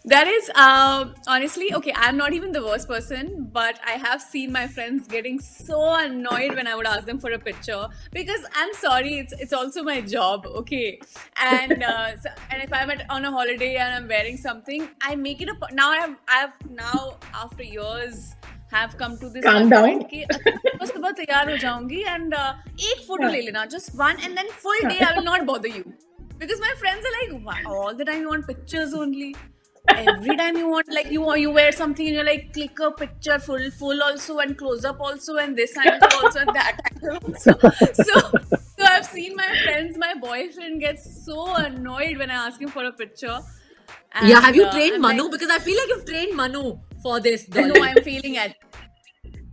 That 0.05 0.27
is 0.27 0.49
um, 0.55 1.15
honestly 1.27 1.73
okay. 1.73 1.93
I'm 1.95 2.17
not 2.17 2.33
even 2.33 2.51
the 2.51 2.61
worst 2.61 2.89
person, 2.89 3.47
but 3.53 3.79
I 3.87 3.91
have 3.91 4.21
seen 4.21 4.51
my 4.51 4.67
friends 4.67 5.07
getting 5.07 5.39
so 5.39 5.95
annoyed 5.95 6.55
when 6.55 6.67
I 6.67 6.75
would 6.75 6.85
ask 6.85 7.05
them 7.05 7.19
for 7.19 7.31
a 7.31 7.39
picture 7.39 7.87
because 8.11 8.41
I'm 8.53 8.73
sorry, 8.73 9.19
it's 9.19 9.31
it's 9.39 9.53
also 9.53 9.81
my 9.81 10.01
job, 10.01 10.45
okay. 10.45 10.99
And 11.41 11.81
uh, 11.83 12.17
so, 12.21 12.29
and 12.51 12.61
if 12.61 12.73
I'm 12.73 12.91
at, 12.91 13.09
on 13.09 13.23
a 13.23 13.31
holiday 13.31 13.75
and 13.77 13.95
I'm 13.95 14.07
wearing 14.09 14.35
something, 14.35 14.89
I 15.01 15.15
make 15.15 15.41
it 15.41 15.47
a 15.47 15.55
now. 15.73 15.91
I 15.91 15.99
have 15.99 16.17
I 16.27 16.39
have 16.39 16.53
now 16.69 17.15
after 17.33 17.63
years 17.63 18.35
have 18.72 18.96
come 19.02 19.16
to 19.18 19.28
this 19.36 19.44
Calm 19.44 19.60
one 19.62 19.68
down. 19.74 19.84
point 19.88 20.08
कि 20.10 20.24
सुबह 20.32 20.86
सुबह 20.92 21.10
तैयार 21.20 21.50
हो 21.50 21.56
जाऊंगी 21.66 22.02
and 22.14 22.34
uh, 22.40 22.52
एक 22.90 23.06
photo 23.10 23.30
ले 23.36 23.40
लेना 23.50 23.66
just 23.76 23.94
one 24.02 24.24
and 24.28 24.36
then 24.40 24.50
full 24.64 24.82
day 24.92 24.98
I 25.10 25.12
will 25.18 25.28
not 25.30 25.46
bother 25.52 25.68
you 25.76 25.84
because 26.42 26.60
my 26.66 26.74
friends 26.82 27.08
are 27.10 27.14
like 27.20 27.46
"Why- 27.46 27.62
all 27.76 27.94
the 28.02 28.04
time 28.10 28.20
you 28.26 28.34
want 28.34 28.46
pictures 28.50 28.92
only 29.04 29.30
every 29.92 30.36
time 30.38 30.56
you 30.60 30.68
want 30.70 30.90
like 30.98 31.10
you 31.16 31.22
you 31.42 31.50
wear 31.58 31.70
something 31.76 32.06
and 32.08 32.16
you're 32.20 32.24
like 32.28 32.42
click 32.56 32.80
a 32.86 32.90
picture 33.02 33.38
full 33.44 33.62
full 33.82 34.02
also 34.08 34.38
and 34.44 34.56
close 34.62 34.84
up 34.90 35.00
also 35.10 35.36
and 35.44 35.56
this 35.62 35.76
angle 35.84 36.16
also 36.22 36.40
and 36.46 36.54
that 36.58 36.82
angle 36.90 37.16
also 37.28 37.54
so 38.02 38.18
so 38.50 38.88
I've 38.90 39.06
seen 39.12 39.34
my 39.38 39.48
friends 39.62 39.96
my 40.02 40.10
boyfriend 40.26 40.80
gets 40.86 41.06
so 41.28 41.46
annoyed 41.62 42.18
when 42.24 42.30
I 42.30 42.42
ask 42.48 42.60
him 42.66 42.68
for 42.76 42.84
a 42.90 42.92
picture 43.00 43.38
And, 44.13 44.29
yeah, 44.29 44.41
have 44.41 44.55
you 44.55 44.65
uh, 44.65 44.71
trained 44.71 44.95
I'm 44.95 45.01
Manu? 45.01 45.23
Like, 45.23 45.31
because 45.31 45.49
I 45.49 45.59
feel 45.59 45.77
like 45.77 45.89
you've 45.89 46.05
trained 46.05 46.35
Manu 46.35 46.77
for 47.01 47.19
this. 47.19 47.45
Dolly. 47.55 47.71
No, 47.71 47.83
I'm 47.83 48.03
feeling 48.03 48.35
it. 48.35 48.55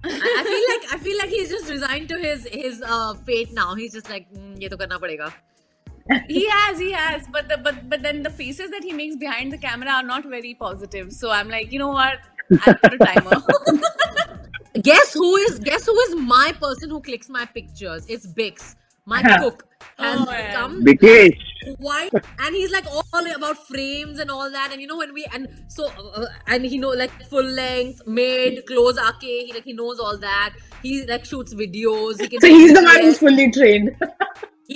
I 0.04 0.42
feel 0.44 0.64
like 0.72 0.94
I 0.94 0.98
feel 1.04 1.18
like 1.18 1.28
he's 1.28 1.50
just 1.50 1.70
resigned 1.70 2.08
to 2.08 2.18
his 2.18 2.46
his 2.50 2.82
uh, 2.82 3.14
fate 3.14 3.52
now. 3.52 3.74
He's 3.74 3.92
just 3.92 4.08
like, 4.10 4.32
mm, 4.32 4.60
ye 4.60 4.68
to 4.68 4.76
karna 4.76 4.98
padega. 4.98 5.32
he 6.28 6.48
has, 6.48 6.78
he 6.78 6.92
has, 6.92 7.26
but 7.32 7.48
the 7.48 7.58
but 7.58 7.88
but 7.88 8.02
then 8.02 8.22
the 8.22 8.30
faces 8.30 8.70
that 8.70 8.82
he 8.82 8.92
makes 8.92 9.16
behind 9.16 9.52
the 9.52 9.58
camera 9.58 9.90
are 9.90 10.02
not 10.02 10.24
very 10.24 10.54
positive. 10.54 11.12
So 11.12 11.30
I'm 11.30 11.48
like, 11.48 11.72
you 11.72 11.78
know 11.78 11.88
what? 11.88 12.18
I'll 12.66 12.74
put 12.74 12.94
a 12.94 12.98
timer. 12.98 13.42
guess 14.82 15.12
who 15.14 15.36
is 15.36 15.58
guess 15.58 15.86
who 15.86 15.98
is 16.00 16.16
my 16.16 16.52
person 16.60 16.90
who 16.90 17.00
clicks 17.00 17.28
my 17.28 17.44
pictures? 17.44 18.06
It's 18.08 18.26
Bix 18.26 18.74
my 19.10 19.22
cook. 19.22 19.66
Has 19.98 20.20
oh, 20.20 20.24
become 20.24 20.84
Bikesh. 20.84 21.38
white 21.78 22.10
and 22.14 22.54
he's 22.54 22.70
like 22.72 22.86
all 22.90 23.26
about 23.34 23.66
frames 23.66 24.18
and 24.18 24.30
all 24.30 24.50
that. 24.50 24.70
And 24.72 24.80
you 24.80 24.86
know 24.86 24.96
when 24.96 25.12
we 25.12 25.26
and 25.34 25.48
so 25.68 25.88
uh, 25.88 26.26
and 26.46 26.64
he 26.64 26.78
know 26.78 26.90
like 26.90 27.10
full 27.24 27.44
length 27.44 28.06
made 28.06 28.64
clothes 28.66 28.98
Okay, 29.10 29.44
he 29.46 29.52
like 29.52 29.64
he 29.64 29.74
knows 29.74 30.00
all 30.00 30.16
that. 30.18 30.54
He 30.82 31.04
like 31.06 31.24
shoots 31.24 31.54
videos. 31.54 32.20
He 32.20 32.38
so 32.40 32.46
he's 32.46 32.72
the 32.72 32.82
man 32.82 33.02
who's 33.02 33.18
fully 33.18 33.50
trained. 33.50 33.94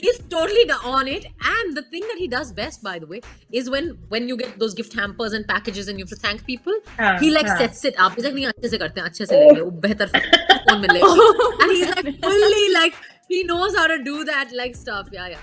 He's 0.03 0.19
totally 0.29 0.69
on 0.85 1.07
it. 1.07 1.25
And 1.41 1.77
the 1.77 1.83
thing 1.83 2.01
that 2.01 2.17
he 2.19 2.27
does 2.27 2.53
best 2.53 2.83
by 2.83 2.99
the 2.99 3.07
way 3.07 3.21
is 3.53 3.71
when 3.71 3.97
when 4.09 4.29
you 4.29 4.37
get 4.37 4.59
those 4.59 4.75
gift 4.75 4.93
hampers 4.93 5.33
and 5.33 5.47
packages 5.47 5.87
and 5.87 6.01
you 6.01 6.05
have 6.05 6.11
to 6.11 6.17
thank 6.17 6.45
people 6.45 6.75
uh, 6.99 7.19
he 7.21 7.31
like 7.31 7.47
uh. 7.47 7.57
sets 7.59 7.85
it 7.85 7.95
up. 7.97 8.17
He's 8.17 8.25
like 8.25 8.35
nahi 8.35 8.49
acche 8.53 8.71
se 8.73 8.81
karte 8.85 8.99
hain 9.03 9.11
acche 9.11 9.29
se 9.33 9.39
lenge 9.43 9.63
wo 9.67 9.71
behtar 9.85 10.09
phone 10.15 10.83
milega 10.87 11.29
and 11.67 11.77
he's 11.77 11.95
like 11.99 12.11
fully 12.27 12.65
like 12.79 12.99
he 13.29 13.43
knows 13.45 13.77
how 13.77 13.87
to 13.87 14.03
do 14.03 14.25
that 14.25 14.51
like 14.53 14.77
stuff. 14.77 15.09
Yeah, 15.13 15.29
yeah. 15.29 15.39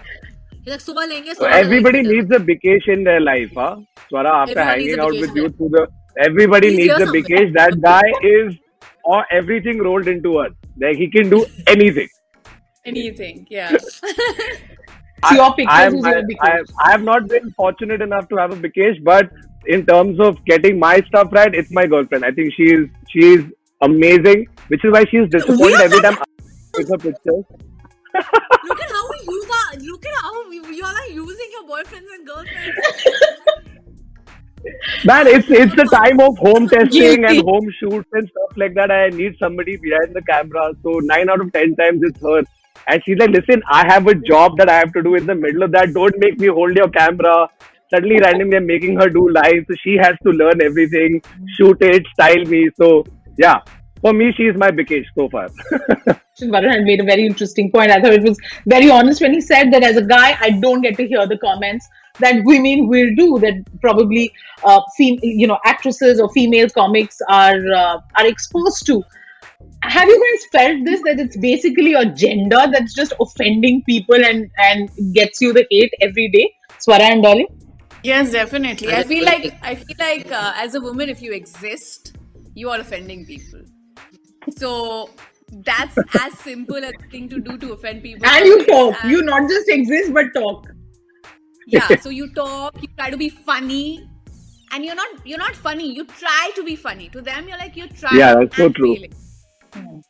He's 0.63 0.73
like, 0.73 1.35
So 1.35 1.45
everybody 1.45 2.03
needs 2.03 2.29
a 2.31 2.39
Vikesh 2.39 2.87
in 2.87 3.03
their 3.03 3.19
life, 3.19 3.51
huh? 3.55 3.77
Swara, 4.11 4.47
after 4.47 4.63
hanging 4.63 4.99
out 4.99 5.11
with 5.11 5.35
you 5.35 5.49
through 5.49 5.69
the, 5.69 5.87
everybody 6.19 6.69
He's 6.69 6.87
needs 6.87 7.01
a 7.01 7.05
Vikesh. 7.05 7.53
That 7.53 7.81
guy 7.81 8.01
is, 8.21 8.55
or 9.03 9.25
everything 9.31 9.79
rolled 9.79 10.07
into 10.07 10.33
one. 10.33 10.55
Like 10.79 10.97
he 10.97 11.09
can 11.09 11.29
do 11.29 11.45
anything. 11.67 12.09
Anything, 12.85 13.47
yeah. 13.49 13.75
I, 15.23 15.37
I, 15.67 15.83
am, 15.83 16.03
I, 16.03 16.23
I, 16.41 16.61
I 16.83 16.91
have 16.91 17.03
not 17.03 17.27
been 17.27 17.51
fortunate 17.51 18.01
enough 18.01 18.27
to 18.29 18.37
have 18.37 18.51
a 18.51 18.55
Vikesh, 18.55 19.03
but 19.03 19.29
in 19.67 19.85
terms 19.85 20.19
of 20.19 20.43
getting 20.45 20.79
my 20.79 20.99
stuff 21.07 21.31
right, 21.31 21.53
it's 21.53 21.71
my 21.71 21.85
girlfriend. 21.85 22.25
I 22.25 22.31
think 22.31 22.53
she 22.55 22.63
is 22.63 22.89
she 23.09 23.19
is 23.19 23.45
amazing, 23.81 24.47
which 24.67 24.83
is 24.83 24.91
why 24.91 25.05
she 25.05 25.17
is 25.17 25.29
disappointed 25.29 25.81
every 25.81 26.01
time 26.01 26.17
I 26.17 26.23
with 26.77 26.89
her 26.89 26.97
pictures. 26.97 27.45
Look 28.13 28.81
at 28.81 28.91
how 28.91 29.09
we 29.09 29.17
use 29.33 29.49
our. 29.59 29.79
Look 29.79 30.05
at 30.05 30.15
how 30.21 30.49
we, 30.49 30.55
you 30.75 30.83
all 30.83 30.95
are 30.95 31.07
using 31.09 31.49
your 31.51 31.63
boyfriends 31.63 32.09
and 32.15 32.27
girlfriends. 32.27 32.77
Man, 35.05 35.27
it's 35.27 35.49
it's 35.49 35.75
the 35.75 35.85
time 35.85 36.19
of 36.19 36.37
home 36.37 36.67
testing 36.67 37.25
and 37.25 37.41
home 37.41 37.67
shoots 37.79 38.07
and 38.13 38.29
stuff 38.29 38.57
like 38.57 38.75
that. 38.75 38.91
I 38.91 39.09
need 39.09 39.35
somebody 39.39 39.77
behind 39.77 40.13
the 40.13 40.21
camera. 40.21 40.71
So 40.83 40.99
nine 40.99 41.29
out 41.29 41.41
of 41.41 41.51
ten 41.53 41.75
times 41.75 42.01
it's 42.03 42.21
her. 42.21 42.43
And 42.87 43.01
she's 43.05 43.17
like, 43.17 43.29
listen, 43.29 43.61
I 43.69 43.85
have 43.87 44.07
a 44.07 44.15
job 44.15 44.57
that 44.57 44.69
I 44.69 44.77
have 44.77 44.93
to 44.93 45.01
do 45.01 45.15
in 45.15 45.25
the 45.25 45.35
middle 45.35 45.63
of 45.63 45.71
that. 45.71 45.93
Don't 45.93 46.17
make 46.17 46.39
me 46.39 46.47
hold 46.47 46.75
your 46.75 46.89
camera. 46.89 47.47
Suddenly, 47.93 48.19
randomly, 48.19 48.57
I'm 48.57 48.65
making 48.65 48.99
her 48.99 49.09
do 49.09 49.29
live. 49.29 49.65
So 49.67 49.75
she 49.83 49.97
has 49.97 50.15
to 50.23 50.31
learn 50.31 50.61
everything, 50.63 51.21
shoot 51.57 51.77
it, 51.81 52.05
style 52.13 52.45
me. 52.45 52.69
So 52.79 53.03
yeah, 53.37 53.59
for 54.01 54.13
me, 54.13 54.31
she's 54.35 54.55
my 54.55 54.71
Vikesh 54.71 55.05
so 55.15 55.29
far. 55.29 55.49
Varun 56.41 56.71
had 56.71 56.83
made 56.83 56.99
a 56.99 57.03
very 57.03 57.25
interesting 57.25 57.71
point. 57.71 57.91
I 57.91 58.01
thought 58.01 58.13
it 58.13 58.23
was 58.23 58.37
very 58.65 58.89
honest 58.89 59.21
when 59.21 59.33
he 59.33 59.41
said 59.41 59.71
that 59.73 59.83
as 59.83 59.97
a 59.97 60.01
guy, 60.01 60.37
I 60.39 60.51
don't 60.51 60.81
get 60.81 60.97
to 60.97 61.07
hear 61.07 61.27
the 61.27 61.37
comments 61.37 61.87
that 62.19 62.41
women 62.43 62.87
will 62.87 63.13
do. 63.15 63.39
That 63.39 63.63
probably, 63.79 64.33
uh, 64.63 64.81
fem- 64.97 65.19
you 65.21 65.47
know, 65.47 65.59
actresses 65.65 66.19
or 66.19 66.29
female 66.29 66.69
comics 66.69 67.17
are 67.29 67.61
uh, 67.71 67.99
are 68.17 68.25
exposed 68.25 68.85
to. 68.87 69.03
Have 69.83 70.07
you 70.07 70.19
guys 70.25 70.45
felt 70.51 70.85
this? 70.85 71.01
That 71.03 71.19
it's 71.19 71.37
basically 71.37 71.93
a 71.93 72.05
gender 72.05 72.63
that's 72.71 72.93
just 72.93 73.13
offending 73.19 73.83
people 73.83 74.23
and 74.25 74.49
and 74.57 74.89
gets 75.13 75.41
you 75.41 75.53
the 75.53 75.65
hate 75.69 75.93
every 76.01 76.29
day. 76.29 76.51
Swara 76.79 77.11
and 77.15 77.21
Dolly. 77.23 77.47
yes 78.03 78.31
definitely 78.31 78.91
i 78.91 78.99
I 78.99 79.03
feel 79.03 79.25
like 79.25 79.43
i 79.71 79.75
feel 79.75 79.97
like 79.99 80.31
uh, 80.31 80.53
as 80.55 80.73
a 80.73 80.81
woman 80.81 81.09
if 81.09 81.21
you 81.21 81.33
exist 81.33 82.15
you 82.61 82.69
are 82.69 82.79
offending 82.79 83.25
people 83.25 83.61
so 84.56 85.10
that's 85.70 85.96
as 86.20 86.38
simple 86.40 86.76
a 86.76 86.92
thing 87.10 87.28
to 87.28 87.40
do 87.40 87.56
to 87.58 87.72
offend 87.72 88.02
people 88.02 88.26
And 88.28 88.46
you 88.46 88.64
talk. 88.66 88.94
And- 89.02 89.10
You 89.12 89.22
not 89.22 89.48
just 89.50 89.68
exist 89.68 90.12
but 90.18 90.32
talk. 90.40 90.66
yeah 91.74 91.94
so 92.06 92.10
you 92.16 92.26
talk 92.34 92.80
you 92.82 92.88
try 92.98 93.06
to 93.12 93.16
be 93.20 93.28
funny 93.28 94.08
and 94.72 94.84
you're 94.88 94.94
not 94.98 95.24
you're 95.30 95.40
not 95.44 95.56
funny 95.68 95.86
you 96.00 96.04
try 96.18 96.50
to 96.58 96.62
be 96.68 96.74
funny 96.82 97.08
to 97.16 97.22
them 97.28 97.48
you're 97.48 97.58
like 97.62 97.76
you 97.80 97.86
try 98.02 98.12
Yeah, 98.18 98.34
that's 98.40 98.56
so 98.56 98.66
and 98.66 98.74
true. 98.76 98.94
failing. 98.96 100.02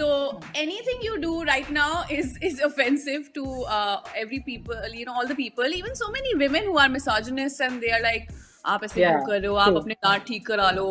so 0.00 0.06
anything 0.54 0.98
you 1.02 1.20
do 1.20 1.42
right 1.50 1.70
now 1.70 2.04
is 2.10 2.36
is 2.48 2.60
offensive 2.60 3.28
to 3.38 3.44
uh, 3.76 4.00
every 4.24 4.40
people 4.48 4.76
you 5.00 5.04
know 5.10 5.14
all 5.20 5.26
the 5.32 5.38
people 5.42 5.64
even 5.80 5.94
so 6.02 6.10
many 6.16 6.34
women 6.42 6.64
who 6.64 6.76
are 6.84 6.88
misogynists 6.88 7.60
and 7.68 7.80
they 7.86 7.92
are 7.98 8.02
like 8.08 8.32
आप 8.72 8.84
ऐसे 8.84 9.00
Yeah, 9.00 9.16
क्यों 9.16 9.26
कर 9.26 9.40
रहे 9.40 9.48
हो 9.48 9.54
आप 9.62 9.68
true. 9.72 9.80
अपने 9.80 9.94
दांत 10.04 10.22
ठीक 10.28 10.46
करा 10.46 10.70
लो 10.76 10.84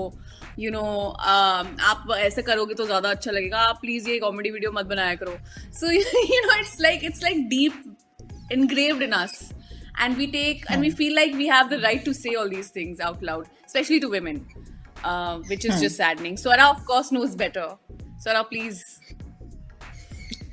यू 0.60 0.72
नो 0.72 0.84
आप 1.22 2.06
ऐसे 2.18 2.42
करोगे 2.50 2.74
तो 2.74 2.86
ज्यादा 2.88 3.10
अच्छा 3.10 3.32
लगेगा 3.32 3.60
आप 3.70 3.80
प्लीज 3.82 4.10
ये 4.10 4.20
कॉमेडी 4.20 4.52
वीडियो 4.52 4.72
मत 4.72 4.86
बनाया 4.86 5.16
करो 5.24 5.38
so 5.80 5.92
you 5.92 6.42
know 6.46 6.60
it's 6.60 6.80
like 6.82 7.04
it's 7.04 7.24
like 7.24 7.48
deep 7.50 7.84
engraved 8.54 9.04
in 9.04 9.14
us 9.18 9.54
and 10.06 10.18
we 10.18 10.26
take 10.32 10.64
and 10.70 10.82
we 10.82 10.90
feel 11.00 11.16
like 11.16 11.34
we 11.42 11.48
have 11.48 11.70
the 11.70 11.80
right 11.84 12.04
to 12.06 12.14
say 12.14 12.34
all 12.36 12.50
these 12.54 12.70
things 12.78 13.00
out 13.00 13.22
loud 13.30 13.48
especially 13.66 14.00
to 14.00 14.10
women 14.10 14.46
uh, 15.04 15.40
which 15.52 15.66
is 15.66 15.82
just 15.82 16.02
saddening 16.02 16.36
swara 16.42 16.70
of 16.70 16.84
course 16.90 17.12
knows 17.18 17.38
better 17.44 17.68
swara 18.26 18.48
please 18.50 18.84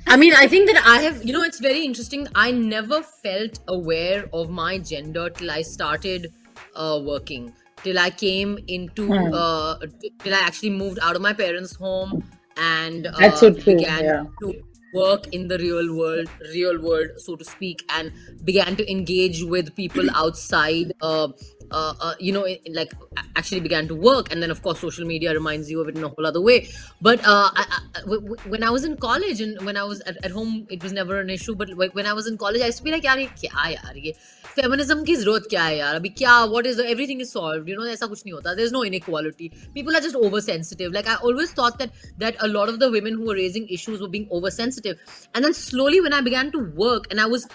I 0.07 0.17
mean, 0.17 0.33
I 0.35 0.45
think 0.47 0.69
that 0.69 0.85
I 0.85 1.01
have, 1.03 1.23
you 1.23 1.31
know, 1.31 1.43
it's 1.43 1.59
very 1.61 1.85
interesting. 1.85 2.27
I 2.35 2.51
never 2.51 3.01
felt 3.01 3.59
aware 3.69 4.25
of 4.33 4.49
my 4.49 4.77
gender 4.77 5.29
till 5.29 5.49
I 5.49 5.61
started 5.61 6.33
uh, 6.75 6.99
working, 7.01 7.53
till 7.82 7.98
I 7.98 8.10
came 8.10 8.58
into, 8.68 9.12
uh, 9.12 9.78
till 10.20 10.34
I 10.34 10.40
actually 10.40 10.70
moved 10.70 10.98
out 11.02 11.16
of 11.16 11.22
my 11.22 11.32
parents' 11.32 11.74
home 11.74 12.24
and 12.56 13.06
uh, 13.06 13.12
That's 13.18 13.40
so 13.40 13.52
true, 13.52 13.76
began 13.76 14.04
yeah. 14.04 14.24
to 14.40 14.62
work 14.94 15.26
in 15.28 15.46
the 15.48 15.58
real 15.58 15.94
world, 15.94 16.28
real 16.54 16.80
world, 16.80 17.10
so 17.18 17.36
to 17.36 17.44
speak, 17.44 17.84
and 17.90 18.12
began 18.44 18.76
to 18.76 18.90
engage 18.90 19.42
with 19.42 19.74
people 19.76 20.06
outside. 20.14 20.92
Uh, 21.02 21.28
uh, 21.71 21.93
uh, 21.99 22.13
you 22.19 22.31
know, 22.33 22.43
it- 22.43 22.61
like 22.73 22.91
a- 23.17 23.23
actually 23.37 23.61
began 23.61 23.87
to 23.87 23.95
work, 23.95 24.31
and 24.31 24.41
then 24.43 24.51
of 24.51 24.61
course 24.61 24.79
social 24.79 25.05
media 25.05 25.33
reminds 25.33 25.69
you 25.71 25.81
of 25.81 25.87
it 25.87 25.95
in 25.97 26.03
a 26.03 26.09
whole 26.09 26.25
other 26.25 26.41
way. 26.41 26.67
But 27.01 27.19
uh, 27.25 27.49
I, 27.55 27.65
I, 27.95 27.99
w- 28.01 28.21
w- 28.21 28.49
when 28.55 28.63
I 28.63 28.69
was 28.69 28.83
in 28.83 28.97
college 28.97 29.39
and 29.41 29.61
when 29.65 29.77
I 29.77 29.83
was 29.83 30.01
at, 30.01 30.17
at 30.25 30.31
home, 30.31 30.67
it 30.69 30.83
was 30.83 30.91
never 30.91 31.19
an 31.19 31.29
issue. 31.29 31.55
But 31.55 31.69
wh- 31.71 31.95
when 31.95 32.05
I 32.05 32.13
was 32.13 32.27
in 32.27 32.37
college, 32.37 32.61
I 32.61 32.67
used 32.67 32.79
to 32.79 32.83
be 32.83 32.91
like, 32.91 33.03
यार 33.05 33.19
ये 33.19 33.29
क्या 33.39 33.57
है 33.61 33.73
यार 33.73 33.97
ये 34.05 34.13
feminism 34.55 35.05
की 35.05 35.15
जरूरत 35.15 35.45
क्या 35.49 35.63
है 35.63 35.77
यार 35.77 35.95
अभी 35.95 36.09
क्या 36.21 36.31
what 36.53 36.65
is 36.65 36.77
the, 36.77 36.85
everything 36.93 37.21
is 37.25 37.31
solved 37.31 37.69
you 37.71 37.75
know 37.79 37.85
ऐसा 37.91 38.07
कुछ 38.13 38.23
नहीं 38.25 38.33
होता 38.33 38.55
there's 38.57 38.73
no 38.77 38.83
inequality 38.83 39.49
people 39.77 39.95
are 39.99 40.01
just 40.05 40.15
oversensitive 40.15 40.91
like 40.97 41.07
I 41.07 41.15
always 41.29 41.53
thought 41.59 41.77
that 41.79 41.93
that 42.23 42.35
a 42.47 42.49
lot 42.55 42.67
of 42.73 42.79
the 42.81 42.89
women 42.95 43.13
who 43.19 43.29
were 43.31 43.35
raising 43.35 43.67
issues 43.77 44.01
were 44.01 44.09
being 44.15 44.27
oversensitive 44.39 44.97
and 45.33 45.45
then 45.45 45.53
slowly 45.53 46.01
when 46.07 46.17
I 46.17 46.21
began 46.29 46.51
to 46.57 46.63
work 46.83 47.07
and 47.11 47.21
I 47.21 47.27
was 47.35 47.47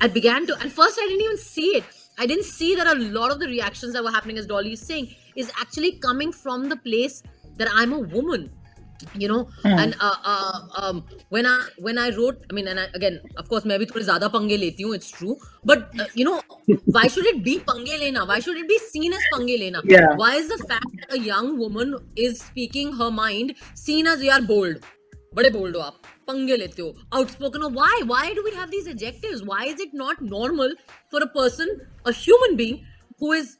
I 0.00 0.08
began 0.18 0.46
to 0.46 0.58
at 0.66 0.70
first 0.78 0.98
I 1.04 1.08
didn't 1.08 1.24
even 1.28 1.38
see 1.46 1.68
it 1.80 1.84
I 2.18 2.26
didn't 2.26 2.44
see 2.44 2.74
that 2.74 2.86
a 2.86 2.94
lot 3.18 3.30
of 3.30 3.40
the 3.40 3.46
reactions 3.46 3.92
that 3.94 4.04
were 4.04 4.10
happening 4.10 4.38
as 4.38 4.46
Dolly 4.46 4.72
is 4.72 4.80
saying 4.80 5.14
is 5.36 5.52
actually 5.60 5.92
coming 5.98 6.32
from 6.32 6.68
the 6.68 6.76
place 6.76 7.22
that 7.56 7.68
I'm 7.72 7.92
a 7.92 7.98
woman 7.98 8.50
you 9.14 9.28
know 9.28 9.48
and 9.64 9.94
uh, 10.00 10.14
uh, 10.24 10.60
um, 10.76 11.04
when 11.28 11.46
i 11.46 11.56
when 11.78 11.98
i 11.98 12.10
wrote 12.10 12.42
i 12.50 12.52
mean 12.52 12.66
and 12.68 12.80
I, 12.80 12.86
again 12.94 13.20
of 13.36 13.48
course 13.48 13.66
मैं 13.66 13.78
भी 13.78 13.86
थोड़े 13.86 14.04
ज्यादा 14.04 14.28
पंगे 14.28 14.56
लेती 14.56 14.82
हूँ 14.82 14.94
it's 14.94 15.10
true 15.10 15.36
but 15.64 15.88
uh, 16.00 16.06
you 16.14 16.24
know 16.24 16.40
why 16.96 17.06
should 17.06 17.26
it 17.26 17.42
be 17.44 17.58
पंगे 17.70 17.98
लेना 17.98 18.26
why 18.26 18.40
should 18.40 18.56
it 18.56 18.68
be 18.68 18.78
seen 18.78 19.12
as 19.12 19.26
पंगे 19.34 19.56
लेना 19.58 19.82
Yeah. 19.84 20.16
why 20.16 20.34
is 20.36 20.48
the 20.48 20.58
fact 20.72 20.90
that 21.00 21.16
a 21.18 21.20
young 21.20 21.56
woman 21.58 21.94
is 22.16 22.40
speaking 22.40 22.92
her 23.00 23.10
mind 23.10 23.54
seen 23.74 24.06
as 24.06 24.24
यार 24.30 24.46
bold 24.52 24.84
बड़े 25.34 25.50
bold 25.58 25.76
हो 25.76 25.80
आप 25.80 26.11
पंगे 26.28 26.56
लेते 26.56 26.82
हो 26.82 26.94
outspoken 27.18 27.62
हो 27.62 27.70
why 27.78 27.92
why 28.12 28.24
do 28.38 28.44
we 28.48 28.54
have 28.58 28.70
these 28.70 28.88
adjectives 28.94 29.42
why 29.50 29.64
is 29.74 29.80
it 29.86 29.94
not 30.02 30.20
normal 30.34 30.74
for 31.10 31.22
a 31.26 31.30
person 31.38 31.74
a 32.12 32.12
human 32.12 32.56
being 32.56 32.84
who 33.18 33.32
is 33.32 33.56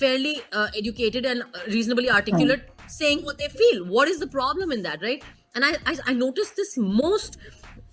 fairly 0.00 0.34
uh, 0.52 0.68
educated 0.76 1.26
and 1.26 1.42
uh, 1.42 1.62
reasonably 1.68 2.10
articulate 2.10 2.68
saying 2.88 3.24
what 3.28 3.38
they 3.38 3.48
feel 3.48 3.84
what 3.86 4.08
is 4.08 4.18
the 4.18 4.26
problem 4.26 4.72
in 4.72 4.82
that 4.82 5.02
right 5.02 5.24
and 5.54 5.64
i 5.64 5.72
i, 5.86 5.96
I 6.06 6.12
noticed 6.12 6.56
this 6.56 6.76
most 6.76 7.38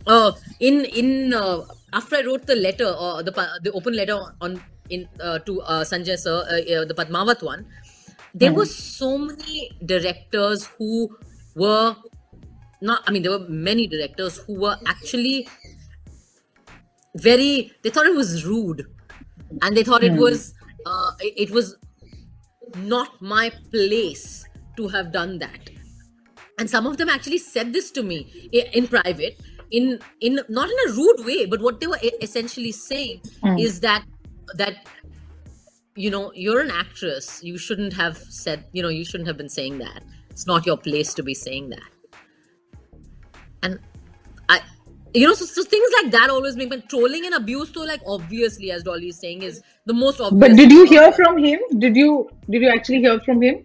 uh, 0.08 0.32
in 0.60 0.86
in 0.86 1.34
uh, 1.34 1.62
after 1.94 2.18
i 2.18 2.22
wrote 2.28 2.46
the 2.46 2.56
letter 2.56 2.90
or 3.08 3.24
the 3.24 3.32
pa- 3.32 3.58
the 3.64 3.72
open 3.72 3.96
letter 4.02 4.20
on 4.42 4.62
in 4.90 5.08
uh, 5.22 5.40
to 5.40 5.62
uh, 5.62 5.84
sanjay 5.94 6.18
sir 6.26 6.36
uh, 6.36 6.62
uh, 6.76 6.86
the 6.92 6.98
padmavat 7.02 7.44
one 7.52 7.66
there 8.34 8.54
were 8.54 8.66
so 8.66 9.18
many 9.18 9.72
directors 9.86 10.66
who 10.78 11.10
were 11.56 11.96
not 12.89 13.03
i 13.07 13.11
mean 13.11 13.23
there 13.27 13.33
were 13.37 13.47
many 13.49 13.87
directors 13.87 14.39
who 14.47 14.61
were 14.61 14.77
actually 14.95 15.37
very 17.15 17.73
they 17.83 17.91
thought 17.91 18.07
it 18.07 18.15
was 18.15 18.45
rude. 18.45 18.87
And 19.63 19.77
they 19.77 19.85
thought 19.85 20.03
it 20.03 20.13
was 20.13 20.55
uh, 20.85 21.13
it, 21.21 21.49
it 21.49 21.51
was 21.51 21.77
not 22.79 23.21
my 23.21 23.53
place 23.71 24.45
to 24.77 24.89
have 24.89 25.13
done 25.13 25.39
that. 25.39 25.71
And 26.59 26.69
some 26.69 26.87
of 26.87 26.97
them 26.97 27.09
actually 27.09 27.39
said 27.39 27.73
this 27.73 27.91
to 27.93 28.03
me 28.03 28.51
in 28.53 28.89
private 28.89 29.41
in 29.71 30.01
in 30.21 30.41
not 30.49 30.69
in 30.69 30.77
a 30.89 30.93
rude 30.93 31.25
way 31.25 31.47
but 31.47 31.61
what 31.61 31.81
they 31.81 31.87
were 31.87 31.99
essentially 32.21 32.73
saying 32.73 33.21
is 33.59 33.81
that 33.81 34.05
that 34.57 34.87
you 35.97 36.11
know 36.11 36.33
you're 36.35 36.61
an 36.61 36.71
actress. 36.71 37.43
You 37.43 37.57
shouldn't 37.59 37.93
have 37.93 38.19
said 38.19 38.65
you 38.73 38.83
know 38.83 38.89
you 38.89 39.05
shouldn't 39.05 39.29
have 39.29 39.37
been 39.37 39.49
saying 39.49 39.79
that. 39.79 40.03
It's 40.31 40.47
not 40.49 40.67
your 40.67 40.77
place 40.77 41.15
to 41.15 41.23
be 41.23 41.35
saying 41.35 41.71
that 41.71 41.94
and 43.65 43.79
I, 44.49 44.61
you 45.15 45.27
know, 45.27 45.35
so, 45.35 45.45
so 45.45 45.63
things 45.65 45.91
like 46.03 46.13
that 46.13 46.31
always 46.31 46.57
make 46.57 46.71
me 46.71 46.83
trolling 46.89 47.25
and 47.27 47.35
abuse. 47.35 47.73
So, 47.73 47.81
like 47.83 48.01
obviously, 48.07 48.71
as 48.71 48.83
Dolly 48.83 49.09
is 49.09 49.19
saying, 49.19 49.43
is 49.43 49.63
the 49.87 49.95
most 49.95 50.21
obvious. 50.21 50.41
But 50.41 50.57
did 50.57 50.71
you 50.71 50.85
hear 50.85 51.11
from 51.13 51.39
him? 51.39 51.61
Did 51.79 51.97
you 51.97 52.31
did 52.49 52.63
you 52.63 52.69
actually 52.69 53.01
hear 53.01 53.19
from 53.21 53.43
him? 53.43 53.63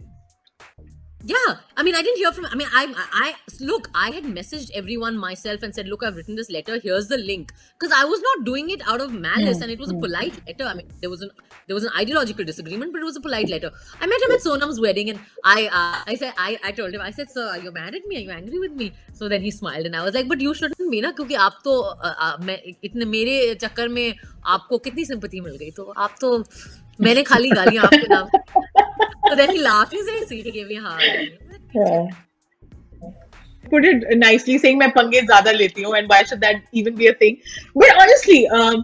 yeah. 1.30 1.58
I 1.78 1.84
mean 1.88 1.96
i 1.96 2.02
didn't 2.06 2.18
hear 2.22 2.32
from 2.38 2.46
i 2.54 2.56
mean 2.60 2.70
i 2.80 2.84
i 3.24 3.28
look 3.70 3.90
i 4.04 4.10
had 4.16 4.26
messaged 4.38 4.72
everyone 4.82 5.18
myself 5.24 5.66
and 5.68 5.76
said 5.80 5.92
look 5.92 6.04
i've 6.04 6.16
written 6.20 6.36
this 6.36 6.50
letter. 6.56 6.80
Here's 6.86 7.08
the 7.08 7.18
link. 7.18 7.54
Because 7.78 7.94
i 7.98 8.04
was 8.14 8.24
not 8.28 8.46
doing 8.46 8.72
it 8.76 8.82
out 8.94 9.04
of 9.06 9.14
malice 9.14 9.58
yeah, 9.58 9.64
and 9.64 9.72
it 9.76 9.80
was 9.80 9.92
a 9.92 9.98
polite 10.06 10.40
letter. 10.48 10.66
I 10.72 10.74
mean 10.80 10.88
there 11.02 11.10
was 11.10 11.22
an 11.22 11.32
there 11.68 11.76
was 11.80 11.84
an 11.90 11.92
ideological 12.04 12.50
disagreement 12.52 12.94
but 12.94 13.02
it 13.02 13.10
was 13.12 13.20
a 13.22 13.22
polite 13.28 13.50
letter. 13.50 13.72
I 14.02 14.08
met 14.14 14.26
him 14.28 14.36
at 14.38 14.48
sonam's 14.48 14.82
wedding 14.88 15.12
and 15.12 15.20
i 15.44 15.68
uh, 15.82 16.12
i 16.14 16.16
said 16.16 16.34
I, 16.38 16.60
I 16.64 16.72
told 16.82 16.94
him 16.94 17.06
i 17.10 17.12
said 17.20 17.32
sir 17.36 17.48
are 17.50 17.60
you 17.68 17.72
mad 17.72 17.96
at 18.02 18.08
me? 18.08 18.18
Are 18.18 18.26
you 18.28 18.32
angry 18.40 18.60
with 18.66 18.74
me? 18.84 18.92
So 19.14 19.30
then 19.36 19.42
he 19.42 19.52
smiled 19.52 19.86
and 19.92 19.96
i 19.96 20.04
was 20.10 20.20
like 20.20 20.28
but 20.34 20.42
you 20.48 20.54
shouldn't 20.54 20.92
be 20.96 21.02
na? 21.08 21.14
Kyunki 21.22 21.40
aap 21.46 21.62
to 21.70 21.78
uh, 22.10 22.16
uh, 22.28 22.36
main 22.50 22.76
itne 22.90 23.08
mere 23.16 23.38
chakkar 23.66 23.88
mein 24.00 24.28
aapko 24.56 24.84
kitni 24.90 25.06
sympathy 25.14 25.46
mil 25.48 25.62
gayi 25.64 25.76
to 25.82 25.88
aap 26.08 26.20
to 26.26 26.34
मैंने 27.02 27.24
खाली 27.24 27.50
गालियाँ 27.50 27.84
आपके 27.86 28.08
नाम 28.14 28.28
so 29.30 29.36
then 29.36 29.52
he 29.52 29.62
laughed. 29.62 29.92
He 29.94 30.02
said, 30.04 30.28
"Sweet, 30.28 30.46
he 30.46 30.52
gave 30.52 30.68
me 30.68 30.78
a 30.78 30.82
hug." 30.82 31.02
Put 33.72 33.86
it 33.86 34.06
nicely, 34.22 34.58
saying 34.58 34.80
मैं 34.80 34.90
पंगे 34.92 35.22
ज़्यादा 35.22 35.52
लेती 35.52 35.82
हूँ 35.82 35.96
and 35.98 36.10
why 36.10 36.24
should 36.30 36.42
that 36.42 36.64
even 36.82 36.96
be 37.02 37.08
a 37.08 37.14
thing? 37.14 37.38
But 37.76 38.00
honestly, 38.04 38.40
um, 38.60 38.84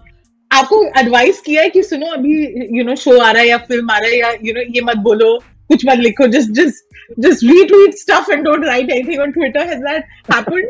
आपको 0.51 0.81
advice 1.01 1.39
किया 1.45 1.61
है 1.61 1.69
कि 1.69 1.83
सुनो 1.83 2.11
अभी 2.17 2.35
you 2.77 2.83
know 2.89 2.95
show 3.05 3.19
आ 3.19 3.31
रहा 3.31 3.41
है 3.41 3.47
या 3.47 3.57
film 3.67 3.91
आ 3.91 3.97
रहा 3.97 4.09
है 4.09 4.19
या 4.19 4.31
you 4.47 4.55
know 4.57 4.65
ये 4.75 4.81
मत 4.89 4.97
बोलो 5.07 5.31
कुछ 5.71 5.85
मत 5.87 5.99
लिखो 5.99 6.27
just 6.35 6.53
just 6.59 6.83
just 7.27 7.47
retweet 7.51 7.97
stuff 8.03 8.29
and 8.35 8.45
don't 8.49 8.67
write 8.71 8.91
anything 8.97 9.23
on 9.25 9.33
Twitter. 9.39 9.65
Has 9.71 9.81
that 9.81 10.05
happened? 10.29 10.69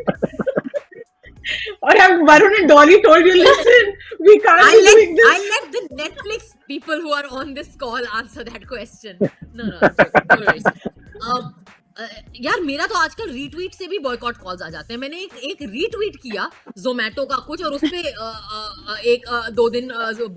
Or 1.82 1.94
have 2.02 2.20
Varun 2.30 2.58
and 2.60 2.70
Dolly 2.70 3.02
told 3.02 3.26
you, 3.26 3.36
listen, 3.42 3.94
we 4.20 4.40
can't 4.40 4.62
I 4.66 4.72
be 4.74 4.84
let 4.88 4.96
doing 4.96 5.16
this? 5.16 5.32
I 5.32 5.38
let 5.54 5.72
the 5.78 5.84
Netflix 6.04 6.52
people 6.68 7.02
who 7.06 7.12
are 7.14 7.26
on 7.42 7.54
this 7.54 7.76
call 7.76 8.08
answer 8.20 8.44
that 8.44 8.68
question. 8.68 9.18
No, 9.54 9.64
no, 9.66 9.80
no 9.80 10.42
worries. 10.46 10.66
Um, 10.66 11.54
uh, 11.98 12.08
यार 12.46 12.62
मेरा 12.62 12.86
तो 12.88 12.96
आजकल 13.00 13.30
retweet 13.32 13.74
से 13.74 13.88
भी 13.88 14.00
boycott 14.08 14.38
calls 14.38 14.62
आ 14.62 14.70
जाते 14.70 14.94
हैं 14.94 15.00
मैंने 15.02 15.18
एक 15.24 15.36
एक 15.50 15.62
रीट्वीट 15.76 16.16
किया 16.24 16.50
जोमेटो 16.78 17.26
का 17.26 17.36
कुछ 17.48 17.64
और 17.66 17.74
उस 17.74 17.82
पे 17.92 18.02
अ, 18.02 18.24
अ, 18.24 18.94
अ, 18.94 18.98
एक 19.14 19.28
अ, 19.28 19.50
दो 19.60 19.70
दिन 19.78 19.92